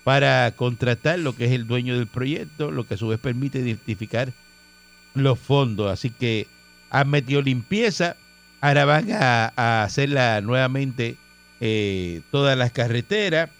[0.04, 3.58] para contratar lo que es el dueño del proyecto, lo que a su vez permite
[3.58, 4.32] identificar
[5.14, 5.90] los fondos.
[5.90, 6.46] Así que
[6.90, 8.16] han metido limpieza,
[8.60, 11.16] ahora van a, a hacerla nuevamente
[11.60, 13.50] eh, todas las carreteras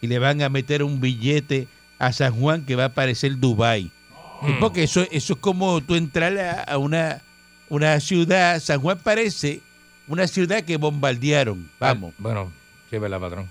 [0.00, 1.68] y le van a meter un billete
[1.98, 3.90] a San Juan que va a parecer Dubai.
[4.40, 4.60] Sí, Mm.
[4.60, 7.20] Porque eso, eso es como tú entrar a, una,
[7.68, 9.60] una ciudad, San Juan parece
[10.06, 12.14] una ciudad que bombardearon, vamos.
[12.18, 12.52] Bueno,
[12.90, 13.46] sí, verdad, patrón.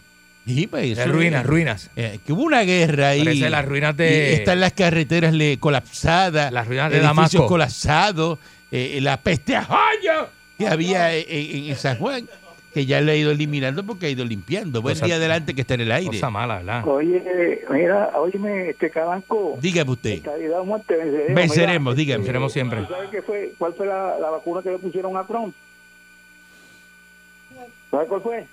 [0.46, 1.90] Sí, pues, eso ruinas, ruinas.
[1.98, 3.24] eh, que hubo una guerra ahí.
[3.26, 4.34] Parece las ruinas de.
[4.36, 7.48] están las carreteras le, colapsadas, Las ruinas de edificios Damasco.
[7.48, 8.40] colapsados,
[8.72, 12.28] eh, la peste a joyo que había en- en San Juan,
[12.74, 14.82] que ya lo ha ido eliminando porque ha ido limpiando.
[14.82, 16.10] Buen Cosa- día adelante que está en el aire.
[16.12, 16.88] Cosa mala, ¿verdad?
[16.88, 20.22] Oye, mira, óyeme, este Cabanco, Dígame usted.
[20.56, 21.36] o muerte, venceremos.
[21.36, 22.18] Venceremos, Mira, dígame.
[22.20, 22.82] Venceremos siempre.
[22.84, 23.54] ¿tú ¿Sabes qué fue?
[23.58, 25.56] ¿Cuál fue la, la vacuna que le pusieron a Trump?
[27.90, 28.46] ¿Sabes cuál fue?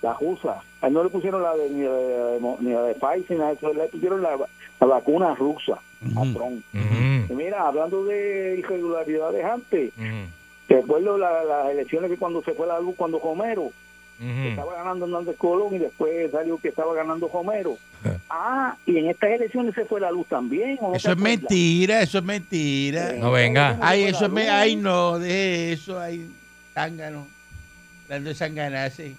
[0.00, 0.60] La rusa.
[0.80, 3.52] A él no le pusieron la de, ni, la de, ni la de Pfizer, ni
[3.52, 4.36] eso, le pusieron la,
[4.80, 5.74] la vacuna rusa
[6.16, 6.32] a Ujú.
[6.32, 6.64] Trump.
[7.30, 9.92] Mira, hablando de irregularidades antes,
[10.78, 14.48] acuerdo la- las elecciones que cuando se fue la luz, cuando Romero ujú.
[14.48, 17.76] estaba ganando Hernández Colón y después salió que estaba ganando Romero.
[18.04, 18.18] Eh.
[18.34, 20.78] Ah, y en estas elecciones se fue la luz también.
[20.80, 21.40] ¿o no Eso es acuerdas?
[21.42, 23.10] mentira, eso es mentira.
[23.14, 23.78] Eh, No venga.
[23.82, 26.28] Ay, eso es ay no, de eso, ay,
[26.72, 27.26] zángano.
[28.04, 29.14] Hablando de sanganarse,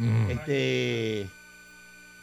[0.00, 0.30] Ujú.
[0.32, 1.28] este,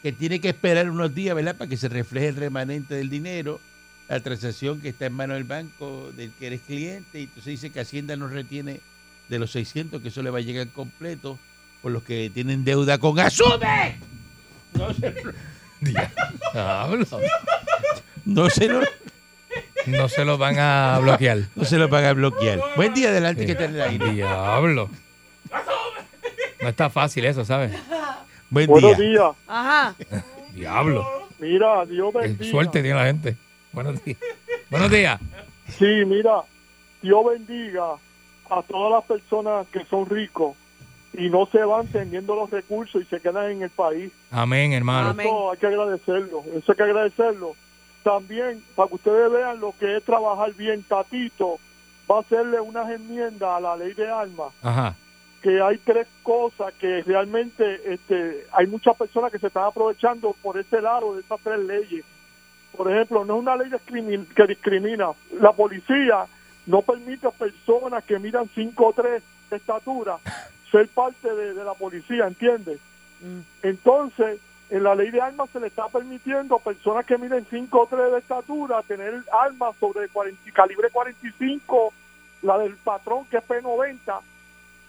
[0.02, 1.56] que tiene que esperar unos días, ¿verdad?
[1.56, 3.58] Para que se refleje el remanente del dinero,
[4.08, 7.70] la transacción que está en manos del banco del que eres cliente, y entonces dice
[7.70, 8.80] que Hacienda no retiene
[9.28, 11.38] de los 600, que eso le va a llegar completo,
[11.80, 13.96] por los que tienen deuda con Asume.
[14.74, 15.14] No se,
[15.80, 17.06] Diablo.
[18.24, 18.80] no se lo,
[19.86, 21.38] No se lo van a bloquear.
[21.56, 22.60] no se lo van a bloquear.
[22.76, 24.10] Buen día adelante que está en el aire.
[24.12, 24.90] Diablo.
[26.60, 27.72] No está fácil eso, ¿sabes?
[28.50, 29.08] Buen Buenos día.
[29.08, 29.30] días.
[29.48, 29.94] Ajá.
[30.54, 31.28] Diablo.
[31.40, 32.50] Mira, Dios Qué bendiga.
[32.50, 33.36] suerte tiene la gente.
[33.72, 34.18] Buenos días.
[34.70, 35.20] Buenos días.
[35.78, 36.42] Sí, mira,
[37.00, 37.94] Dios bendiga
[38.50, 40.56] a todas las personas que son ricos
[41.14, 44.12] y no se van teniendo los recursos y se quedan en el país.
[44.30, 45.10] Amén, hermano.
[45.10, 45.26] Amén.
[45.26, 46.42] Eso hay que agradecerlo.
[46.54, 47.54] Eso hay que agradecerlo.
[48.02, 51.58] También, para que ustedes vean lo que es trabajar bien, Tatito
[52.10, 54.96] va a hacerle unas enmiendas a la ley de armas Ajá.
[55.40, 60.58] que hay tres cosas que realmente este, hay muchas personas que se están aprovechando por
[60.58, 62.04] ese lado de esas tres leyes.
[62.76, 63.70] Por ejemplo, no es una ley
[64.34, 65.08] que discrimina.
[65.40, 66.26] La policía
[66.66, 70.18] no permite a personas que miran 5 o 3 de estatura
[70.70, 72.78] ser parte de, de la policía, ¿entiendes?
[73.20, 73.40] Mm.
[73.62, 74.38] Entonces,
[74.70, 77.86] en la ley de armas se le está permitiendo a personas que miden 5 o
[77.86, 81.92] 3 de estatura tener armas sobre 40, calibre 45,
[82.40, 84.20] la del patrón que es P90,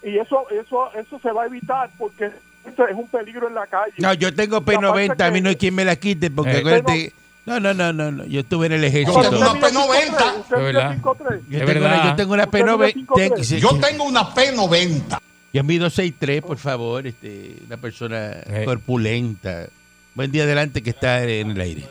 [0.03, 2.25] y eso eso eso se va a evitar porque
[2.65, 3.93] es un peligro en la calle.
[3.97, 6.51] No, yo tengo La parte P90, a mí no hay quien me la quite, porque
[6.51, 6.59] Eh.
[6.59, 7.13] acuérdate.
[7.45, 9.19] No, no, no, no, no, yo estuve en el ejército.
[9.19, 10.39] Usted tengo una mide 5'3", P90.
[10.39, 10.97] usted Es mide verdad.
[11.01, 11.41] 5'3".
[11.49, 12.93] Yo tengo, una, yo tengo una Usted mide P90.
[12.93, 13.15] 5'3".
[13.35, 13.79] ten- sí, Yo sí.
[13.81, 15.19] tengo una P90.
[15.51, 18.63] Yo mido 6'3, por favor, este, una persona Eh.
[18.65, 19.67] corpulenta.
[20.15, 21.83] Buen día adelante que está en el aire.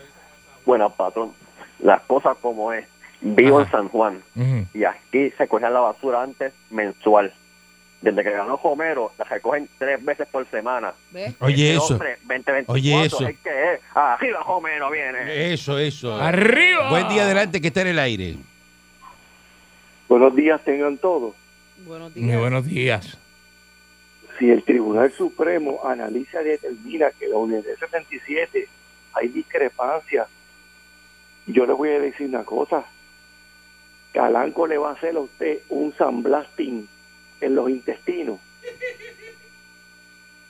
[0.65, 1.33] Bueno, patrón,
[1.81, 2.87] las cosas como es.
[3.21, 3.67] Vivo Ajá.
[3.67, 4.67] en San Juan Ujú.
[4.75, 7.33] y aquí se cogía la basura antes mensual.
[8.03, 10.93] Desde que ganó Homero, la recogen tres veces por semana.
[11.12, 11.35] ¿Ves?
[11.38, 11.93] Oye, Este eso.
[11.95, 13.27] hombre, 2024, Oye, eso.
[13.29, 13.81] Es que es.
[13.95, 15.53] Arriba Homero viene.
[15.53, 16.17] Eso, eso.
[16.21, 16.91] ¡Arriba!
[16.91, 18.37] Buen día adelante que está en el aire.
[20.09, 21.35] Buenos días tengan todos.
[21.87, 22.41] Buenos Muy días.
[22.41, 23.19] buenos días.
[24.38, 28.67] Si el Tribunal Supremo analiza y determina que la unidad 77
[29.15, 30.27] hay discrepancias,
[31.47, 32.85] yo le voy a decir una cosa.
[34.12, 36.88] Calanco le va a hacer a usted un sandblasting
[37.42, 38.38] en los intestinos.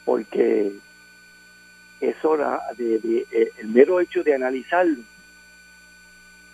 [0.05, 0.72] Porque
[2.00, 4.98] eso, la- de- de- eh, el mero hecho de analizarlo,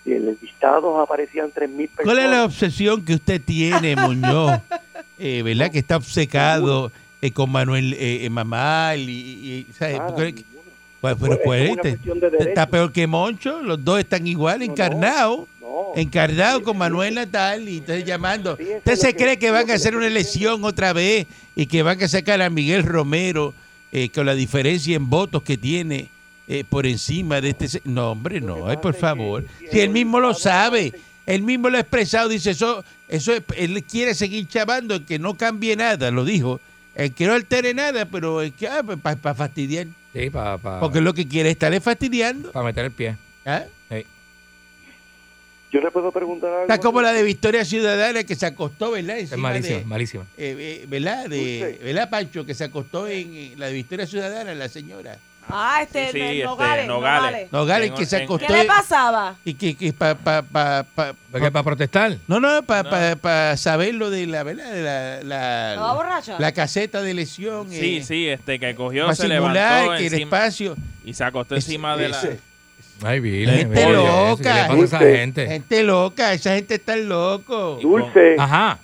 [0.05, 2.05] y en los listados aparecían 3.000 personas.
[2.05, 4.61] ¿Cuál es la obsesión que usted tiene, Muñoz?
[5.21, 5.73] Eh, ¿Verdad?
[5.73, 9.67] Que está obcecado eh, con Manuel eh, eh, Mamal y...
[9.69, 9.95] y- ¿sabe?
[9.99, 10.45] Nada, Porque-
[11.01, 11.99] pues, pero Es pues, este,
[12.51, 14.65] está peor que Moncho, los dos están igual, no.
[14.67, 15.49] encarnados.
[15.58, 15.58] No.
[15.97, 18.59] Encarnado con Manuel Natal y entonces llamando.
[18.79, 22.09] ¿Usted se cree que van a hacer una elección otra vez y que van a
[22.09, 23.55] sacar a Miguel Romero
[23.93, 26.09] eh, con la diferencia en votos que tiene
[26.47, 27.81] eh, por encima de este...
[27.85, 29.45] No, hombre, no, ay, por favor.
[29.71, 30.93] si él el mismo lo sabe,
[31.27, 35.37] él mismo lo ha expresado, dice eso, eso es- él quiere seguir chavando, que no
[35.37, 36.61] cambie nada, lo dijo.
[36.95, 38.69] El que no altere nada, pero es que
[39.03, 39.87] para fastidiar.
[40.13, 42.51] Sí, para Porque lo que quiere es estarle fastidiando.
[42.65, 43.17] meter el pie.
[43.47, 43.63] ¿ah?
[45.71, 46.63] Yo le puedo preguntar algo.
[46.63, 49.17] Está como la de Victoria Ciudadana que se acostó, ¿verdad?
[49.19, 50.25] Es Encima malísima, de- malísima.
[50.39, 51.29] eh, eh, ¿verdad?
[51.29, 51.79] De.
[51.83, 52.47] ¿Verdad, Pancho?
[52.47, 55.19] Que se acostó en la de Victoria Ciudadana, la señora.
[55.51, 56.87] Ah, este, Sí, sí, este, Nogales,
[57.53, 57.93] Nogales.
[57.93, 58.47] Que se acostó.
[58.47, 59.37] ¿Qué le pasaba?
[59.47, 62.17] Y que, que pa, pa, pa, pa- ¿Para pa- protestar?
[62.27, 62.91] no, no, para No.
[62.91, 64.71] pa, pa saber lo de la, ¿verdad?
[64.71, 67.71] De la, la, la caseta de lesión.
[67.71, 70.77] Sí, eh, sí, este que cogió, para se levantó que el espacio.
[71.05, 72.19] y se acostó encima de la...
[72.19, 72.41] ese-
[73.03, 73.57] Ay, Virgen.
[73.59, 74.37] Gente loca.
[74.43, 75.47] ¿Qué le pasa a esa gente?
[75.47, 77.79] Gente loca, esa gente está loco.
[77.81, 78.79] Dulce, Ajá.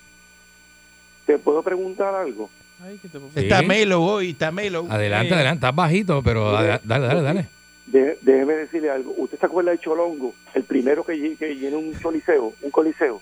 [1.27, 2.49] ¿te puedo preguntar algo?
[2.85, 3.19] Ay, ¿qué te?
[3.19, 3.25] Sí.
[3.37, 4.87] Está Melo hoy, está Melo.
[4.91, 5.57] Adelante, adelante.
[5.67, 7.49] Estás bajito, pero dale, dale, dale.
[7.87, 9.15] De- déjeme decirle algo.
[9.17, 10.35] ¿Usted se acuerda de Cholongo?
[10.55, 13.21] El primero que, que llenó un coliseo, un coliseo.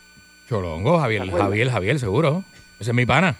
[0.48, 1.30] Cholongo, Javier.
[1.30, 2.44] Javier, Javier, seguro.
[2.78, 3.36] Ese es mi pana.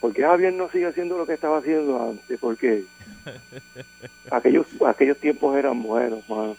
[0.00, 2.38] ¿Por qué Javier no sigue haciendo lo que estaba haciendo antes?
[2.40, 2.84] Porque
[4.30, 6.56] aquellos, aquellos tiempos eran buenos, mano.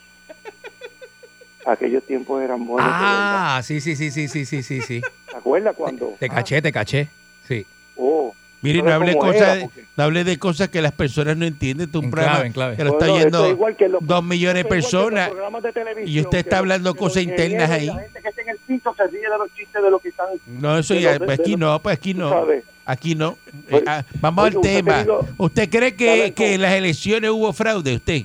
[1.65, 2.89] Aquellos tiempos eran buenos.
[2.91, 5.01] Ah, sí, sí, sí, sí, sí, sí, sí, sí.
[5.29, 6.15] ¿Te acuerdas cuando?
[6.19, 7.07] Te caché, te caché.
[7.47, 7.65] Sí.
[7.95, 9.61] Oh, Mire, no ¿Sabes hable, cómo cosas, era?
[9.65, 11.89] Porque- no hable de cosas que las personas no entienden.
[11.93, 12.77] Un En programa clave, en clave.
[12.77, 15.29] que lo está oyendo es igual que los- dos millones de personas.
[15.29, 17.87] programas de televisión, y usted está hablando cosas internas ahí.
[17.87, 20.09] La gente que está en el piso se ríe de los chistes de lo que
[20.09, 20.27] están.
[20.47, 22.29] No, eso ya, de- pues de aquí no, pues aquí no.
[22.29, 22.63] sabes.
[22.85, 23.37] Aquí no.
[23.69, 24.99] Eh, Oye, ah, vamos oye, al usted tema.
[25.03, 27.95] digo- ¿Usted cree que, ¿Sabe que en las elecciones hubo fraude?
[27.95, 28.23] ¿Usted?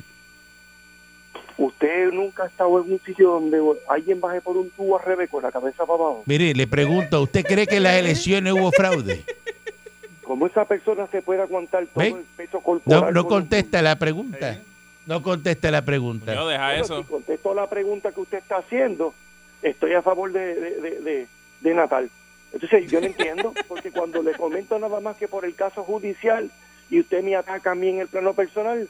[1.58, 5.30] Usted nunca ha estado en un sitio donde alguien baje por un tubo al revés
[5.30, 6.22] con la cabeza para abajo.
[6.26, 9.24] Mire, le pregunto, ¿usted cree que en las elecciones hubo fraude?
[10.22, 12.08] ¿Cómo esa persona se puede aguantar todo ¿Ve?
[12.08, 13.00] el peso corporal?
[13.04, 14.58] No, no con contesta la pregunta.
[15.06, 16.34] No contesta la pregunta.
[16.34, 16.98] Yo deja Bueno, eso.
[16.98, 19.14] Si contesto la pregunta que usted está haciendo,
[19.62, 21.26] estoy a favor de, de, de, de-
[21.60, 22.10] de Natal.
[22.52, 26.50] Entonces, yo no entiendo, porque cuando le comento nada más que por el caso judicial
[26.90, 28.88] y usted me ataca a mí en el plano personal,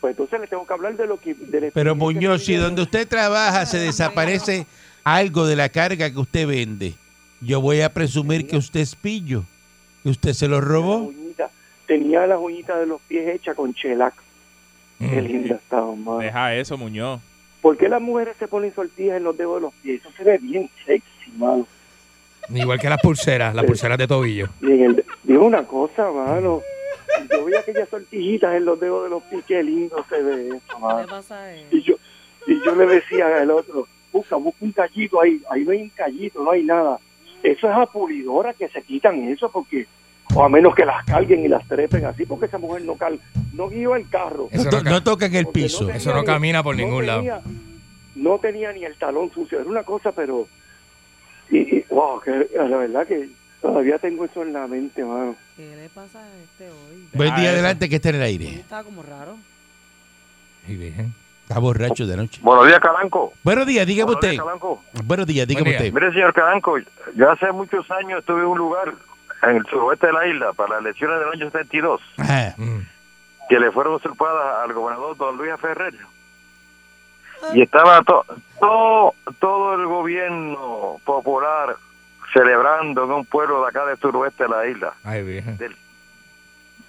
[0.00, 1.34] pues entonces le tengo que hablar de lo que...
[1.34, 4.66] de Pero Muñoz, si donde usted trabaja se desaparece
[5.02, 6.94] algo de la carga que usted vende,
[7.40, 9.44] yo voy a presumir que usted es pillo,
[10.02, 11.12] que usted se lo robó.
[11.86, 14.14] tenía las uñitas de los pies hechas con chelac.
[14.98, 15.26] Qué Mm.
[15.26, 16.18] linda estaban, mano.
[16.18, 17.20] Deja eso, Muñoz.
[17.62, 20.00] ¿Por qué las mujeres se ponen sortillas en los dedos de los pies?
[20.00, 21.66] Eso se ve bien sexy, mano.
[22.54, 24.48] Igual que las pulseras, las pulseras de tobillo.
[24.60, 26.60] Digo una cosa, mano.
[27.30, 30.60] Yo vi aquellas sortillitas en los dedos de los pies, qué lindo se ve eso,
[31.00, 31.64] ¿Qué pasa a él?
[31.70, 31.94] Y yo,
[32.46, 35.40] y yo le decía al otro, busca, busca un callito ahí.
[35.50, 36.98] Ahí no hay un callito, no hay nada.
[37.42, 39.86] Eso es a pulidora que se quitan eso porque,
[40.34, 43.18] o a menos que las carguen y las trepen así, porque esa mujer no cal,
[43.54, 44.48] no guió el carro.
[44.50, 45.88] Eso No, no, to- ca- no tocan el piso.
[45.90, 47.22] Eso no ni- camina por no ningún lado.
[48.14, 50.46] No tenía ni el talón sucio, era una cosa, pero.
[51.50, 53.28] Y, y, wow, que la verdad que
[53.60, 55.36] todavía tengo eso en la mente, mano.
[55.56, 57.08] ¿Qué le pasa a este hoy?
[57.14, 57.52] Buen día eso.
[57.54, 58.46] adelante que está en el aire.
[58.60, 59.36] estaba como raro.
[60.68, 61.14] Ay, Virgen.
[61.42, 62.40] Está borracho de noche.
[62.42, 63.32] Buenos días, Calanco.
[63.44, 64.44] Buenos días, dígame Buenos días, usted.
[64.44, 64.82] Calanco.
[65.04, 65.88] Buenos días, dígame Buen día.
[65.88, 66.00] usted.
[66.00, 66.76] Mire, señor Calanco,
[67.14, 68.92] yo hace muchos años estuve en un lugar
[69.44, 72.54] en el suroeste de la isla para las elecciones del año 72 Ajá.
[72.56, 72.78] Mm.
[73.48, 75.94] que le fueron usurpadas al gobernador don Luis Ferrer.
[77.54, 78.24] Y estaba to-
[78.60, 81.76] todo, todo el gobierno popular
[82.32, 85.22] celebrando en un pueblo de acá del suroeste de la isla, Ay,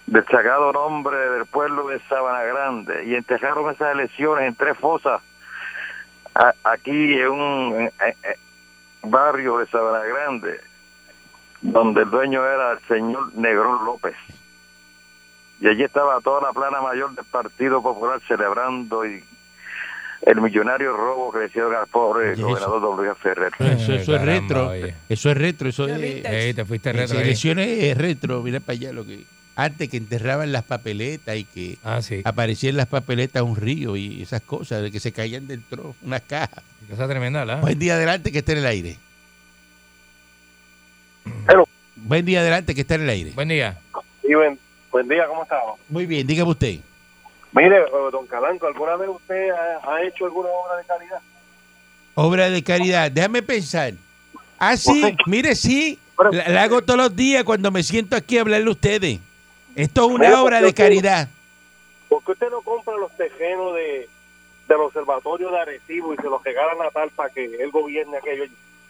[0.08, 5.22] del sagrado nombre del pueblo de Sabana Grande, y enterraron esas elecciones en tres fosas
[6.34, 10.60] a- aquí en un en- en- barrio de Sabana Grande,
[11.62, 14.16] donde el dueño era el señor Negrón López.
[15.60, 19.24] Y allí estaba toda la plana mayor del Partido Popular celebrando y
[20.22, 23.54] el millonario robo que le hicieron al pobre Oye, gobernador don Luis Ferrer.
[23.60, 24.68] Eso, eso es Caramba, retro.
[24.70, 24.96] oye.
[25.10, 25.70] Eso es retro.
[25.70, 26.02] Eso es.
[26.26, 27.24] Ey, te fuiste retro ahí.
[27.26, 28.42] elecciones es retro.
[28.42, 29.24] Mira para allá lo que.
[29.56, 32.22] Antes que enterraban las papeletas y que Ah, sí.
[32.24, 36.64] aparecían las papeletas un río y esas cosas, de que se caían dentro unas cajas.
[36.90, 37.56] Cosa tremenda.
[37.56, 38.98] Buen día adelante que esté en el aire.
[41.50, 41.68] Hello.
[41.96, 43.32] Buen día adelante que está en el aire.
[43.32, 43.78] Buen día.
[44.24, 44.60] Y buen,
[44.92, 45.80] buen día, ¿cómo estamos?
[45.90, 46.80] Muy bien, dígame usted.
[47.52, 51.20] Mire, eh, don Calanco, ¿alguna vez usted ha, ha hecho alguna obra de calidad?
[52.16, 53.12] Obra de caridad.
[53.12, 53.94] Déjame pensar.
[54.60, 56.00] Ah, sí, mire, sí.
[56.32, 59.20] La, la hago todos los días cuando me siento aquí a hablarle a ustedes.
[59.76, 61.30] Esto es una Mira, obra de usted- caridad.
[62.10, 64.10] ¿Por qué usted no compra los tejenos de,
[64.68, 68.46] del observatorio de Arecibo y se los regala a Natal para que él gobierne aquello?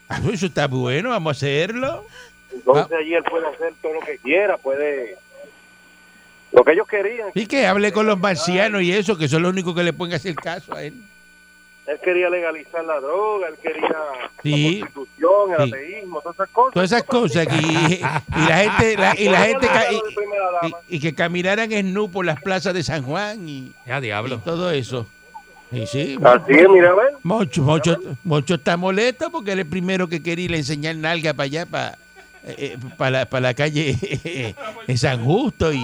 [0.07, 2.05] Ah, Eso está bueno, vamos a hacerlo.
[2.53, 2.97] Entonces Ah.
[3.01, 5.17] allí él puede hacer todo lo que quiera, puede...
[6.57, 7.29] Lo que ellos querían.
[7.35, 10.15] Y que hable con los marcianos y eso, que son los únicos que le pueden
[10.15, 10.93] hacer caso a él.
[11.85, 13.87] Él quería legalizar la droga, él quería
[14.43, 14.79] Sí.
[14.81, 15.69] la prostitución, el Sí.
[15.73, 16.73] ateísmo, todas esas cosas.
[16.73, 17.47] Todas esas cosas.
[17.47, 21.93] que- y, y la gente, la- y la gente y, y- y que caminaran en
[21.93, 24.39] nu por las plazas de San Juan y, Ya, y diablo.
[24.43, 25.07] todo eso.
[25.71, 27.13] Y sí, Así es, mira, a ver.
[27.23, 30.95] Mocho, Mocho, Mocho está molesto porque él es el primero que quería ir a enseñar
[30.95, 31.97] nalga para allá, para,
[32.97, 33.95] para, la, para la calle
[34.87, 35.79] en San Justo y,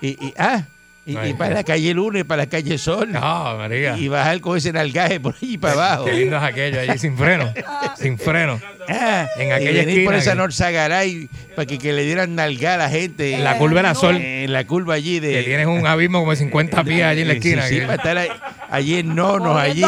[0.00, 0.62] y, y- ah,
[1.08, 3.12] y, y para la calle Lunes, para la calle Sol.
[3.12, 3.96] No, María.
[3.96, 6.04] Y bajar con ese nalgaje por allí para abajo.
[6.06, 7.52] Qué lindo es aquello allí sin freno.
[7.96, 8.60] sin freno.
[8.88, 12.34] Ah, En y aquella venir por esquina esa que- Norzagaray para que, que le dieran
[12.34, 13.34] nalga a la gente.
[13.34, 14.16] En la curva de la Sol.
[14.16, 15.30] En la curva allí de.
[15.32, 17.66] Que tienes un abismo como de 50 pies allí en la Sí, esquina.
[17.68, 18.38] sí, que- para estar
[18.70, 19.82] allí en Nonos, allí.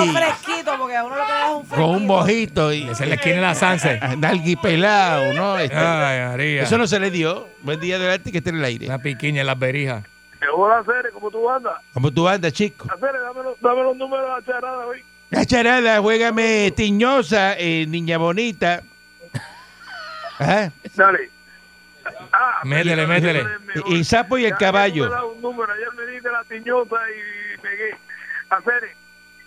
[0.89, 2.13] Fresquito, porque a uno lo que le da es un Con un fresquito.
[2.13, 2.73] mojito.
[2.73, 4.01] Y, Esa es la esquina de la Sanse.
[4.19, 5.59] Nalgui pelado, ¿no?
[5.59, 6.63] Este, Ay, María.
[6.63, 7.49] eso no se le dio.
[7.63, 8.87] Buen día adelante que esté en el aire.
[8.87, 10.05] Una piquiña en las berijas.
[10.55, 11.75] Hola, Cere, ¿cómo tú andas?
[11.93, 12.87] ¿Cómo tú andas, chico?
[13.01, 15.03] Cere, dame los, dame los números de la charada hoy.
[15.31, 18.83] La charada, juégame tiñosa, eh, niña bonita.
[20.39, 20.73] Ajá.
[20.95, 21.31] Dale.
[22.33, 23.41] Ah, Métele, métele.
[23.41, 23.93] eso es mejor.
[23.93, 25.05] Y, y sapo y el Ya, caballo.
[25.05, 25.73] ya tú me das un número.
[25.73, 27.91] Ayer me diste la tiñosa y pegué.
[28.51, 28.97] Hacer,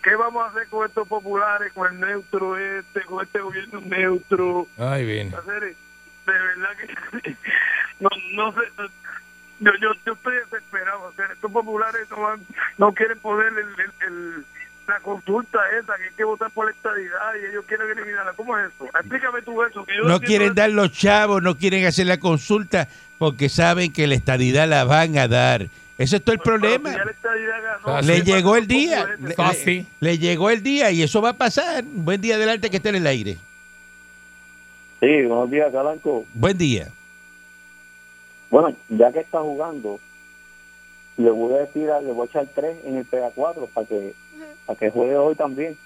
[0.03, 4.67] ¿qué vamos a hacer con estos populares, con el neutro este, con este gobierno neutro?
[4.77, 5.29] Ay, bien.
[5.31, 5.37] De
[6.33, 7.35] verdad que
[7.99, 8.59] no, no sé.
[9.59, 11.07] Yo, yo, yo estoy desesperado.
[11.09, 12.39] Hacer, estos populares no, van,
[12.77, 14.45] no quieren poner el, el- el-
[14.87, 18.33] la consulta esa, que hay que votar por la estadidad y ellos quieren eliminarla.
[18.33, 18.85] ¿Cómo es eso?
[18.99, 19.85] Explícame tú eso.
[19.85, 20.55] Que yo No quieren eso.
[20.55, 25.17] dar los chavos, no quieren hacer la consulta porque saben que la estadidad la van
[25.17, 25.67] a dar.
[26.01, 26.91] Ese es todo el problema.
[26.91, 27.07] Si ganó,
[27.85, 28.21] Ah, Le sí.
[28.23, 29.07] llegó el día.
[29.19, 29.87] Le, Fácil.
[29.99, 31.83] le llegó el día y eso va a pasar.
[31.85, 33.37] Buen día adelante que esté en el aire.
[34.99, 36.25] Sí, buenos días, Calanco.
[36.33, 36.89] Buen día.
[38.49, 39.99] Bueno, ya que está jugando,
[41.17, 44.13] le voy a decir, a- le voy a echar tres en el PA4 para que,
[44.65, 45.77] para que juegue hoy también.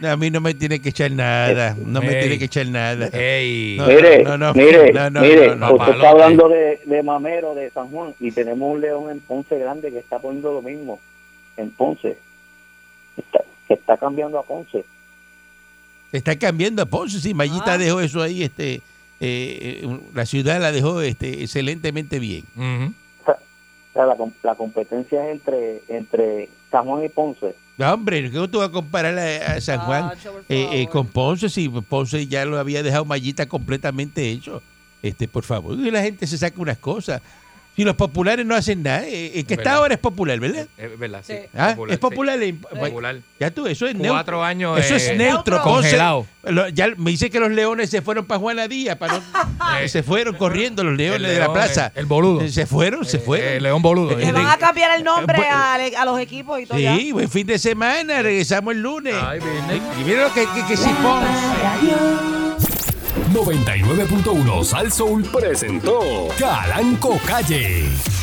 [0.00, 1.76] No, a mí no me tiene que echar nada.
[1.84, 2.20] No me Ey.
[2.20, 3.08] tiene que echar nada.
[3.12, 3.76] Ey.
[3.78, 5.74] No, mire, no, no, mire, no, no, mire, no, no.
[5.74, 9.58] usted está hablando de, de Mamero, de San Juan, y tenemos un león en Ponce
[9.58, 11.00] grande que está poniendo lo mismo
[11.56, 12.16] en Ponce.
[13.16, 14.84] Está, que está cambiando a Ponce.
[16.12, 17.20] Está cambiando a Ponce.
[17.20, 17.78] Sí, Mayita Ah.
[17.78, 18.44] dejó eso ahí.
[18.44, 18.80] Este, eh,
[19.20, 22.44] eh, la ciudad la dejó este, excelentemente bien.
[22.56, 23.32] O
[23.94, 27.54] sea, la, la competencia es entre, entre San Juan y Ponce.
[27.78, 30.10] No, hombre, ¿cómo tú vas a comparar a, a San Juan
[30.48, 31.48] eh, eh, con Ponce?
[31.48, 34.60] Si Ponce ya lo había dejado Mayita completamente hecho.
[35.00, 37.22] Este, por favor, y la gente se saca unas cosas.
[37.78, 40.66] Si los populares no hacen nada, eh, el que está ahora es popular, ¿verdad?
[40.76, 41.34] Es verdad, sí.
[41.56, 42.42] Ah, Popular, es popular.
[42.42, 42.76] eh, sí.
[42.76, 43.16] Popular.
[43.38, 44.12] Ya tú, eso es neutro.
[44.14, 44.80] Cuatro años.
[44.80, 45.62] Eso es eh, neutro.
[45.62, 46.26] Congelado.
[46.42, 48.96] lo- ya me dice que los leones se fueron para Juana Díaz.
[48.96, 49.22] Para no-
[49.80, 51.92] Eh, se fueron corriendo los leones de la plaza.
[51.94, 52.40] El, el boludo.
[52.40, 53.48] Eh, Se fueron, se Eh, fueron.
[53.48, 54.18] El león boludo.
[54.18, 56.96] Eh, Le van a cambiar el nombre Eh, a, a los equipos y todo ya.
[56.96, 58.22] Sí, buen fin de semana.
[58.22, 59.14] Regresamos el lunes.
[59.22, 59.38] Ay.
[60.00, 62.47] Y mira lo que, que, que sí, Ponce.
[63.30, 68.17] 99.1 Sal Soul presentó Calanco Calle.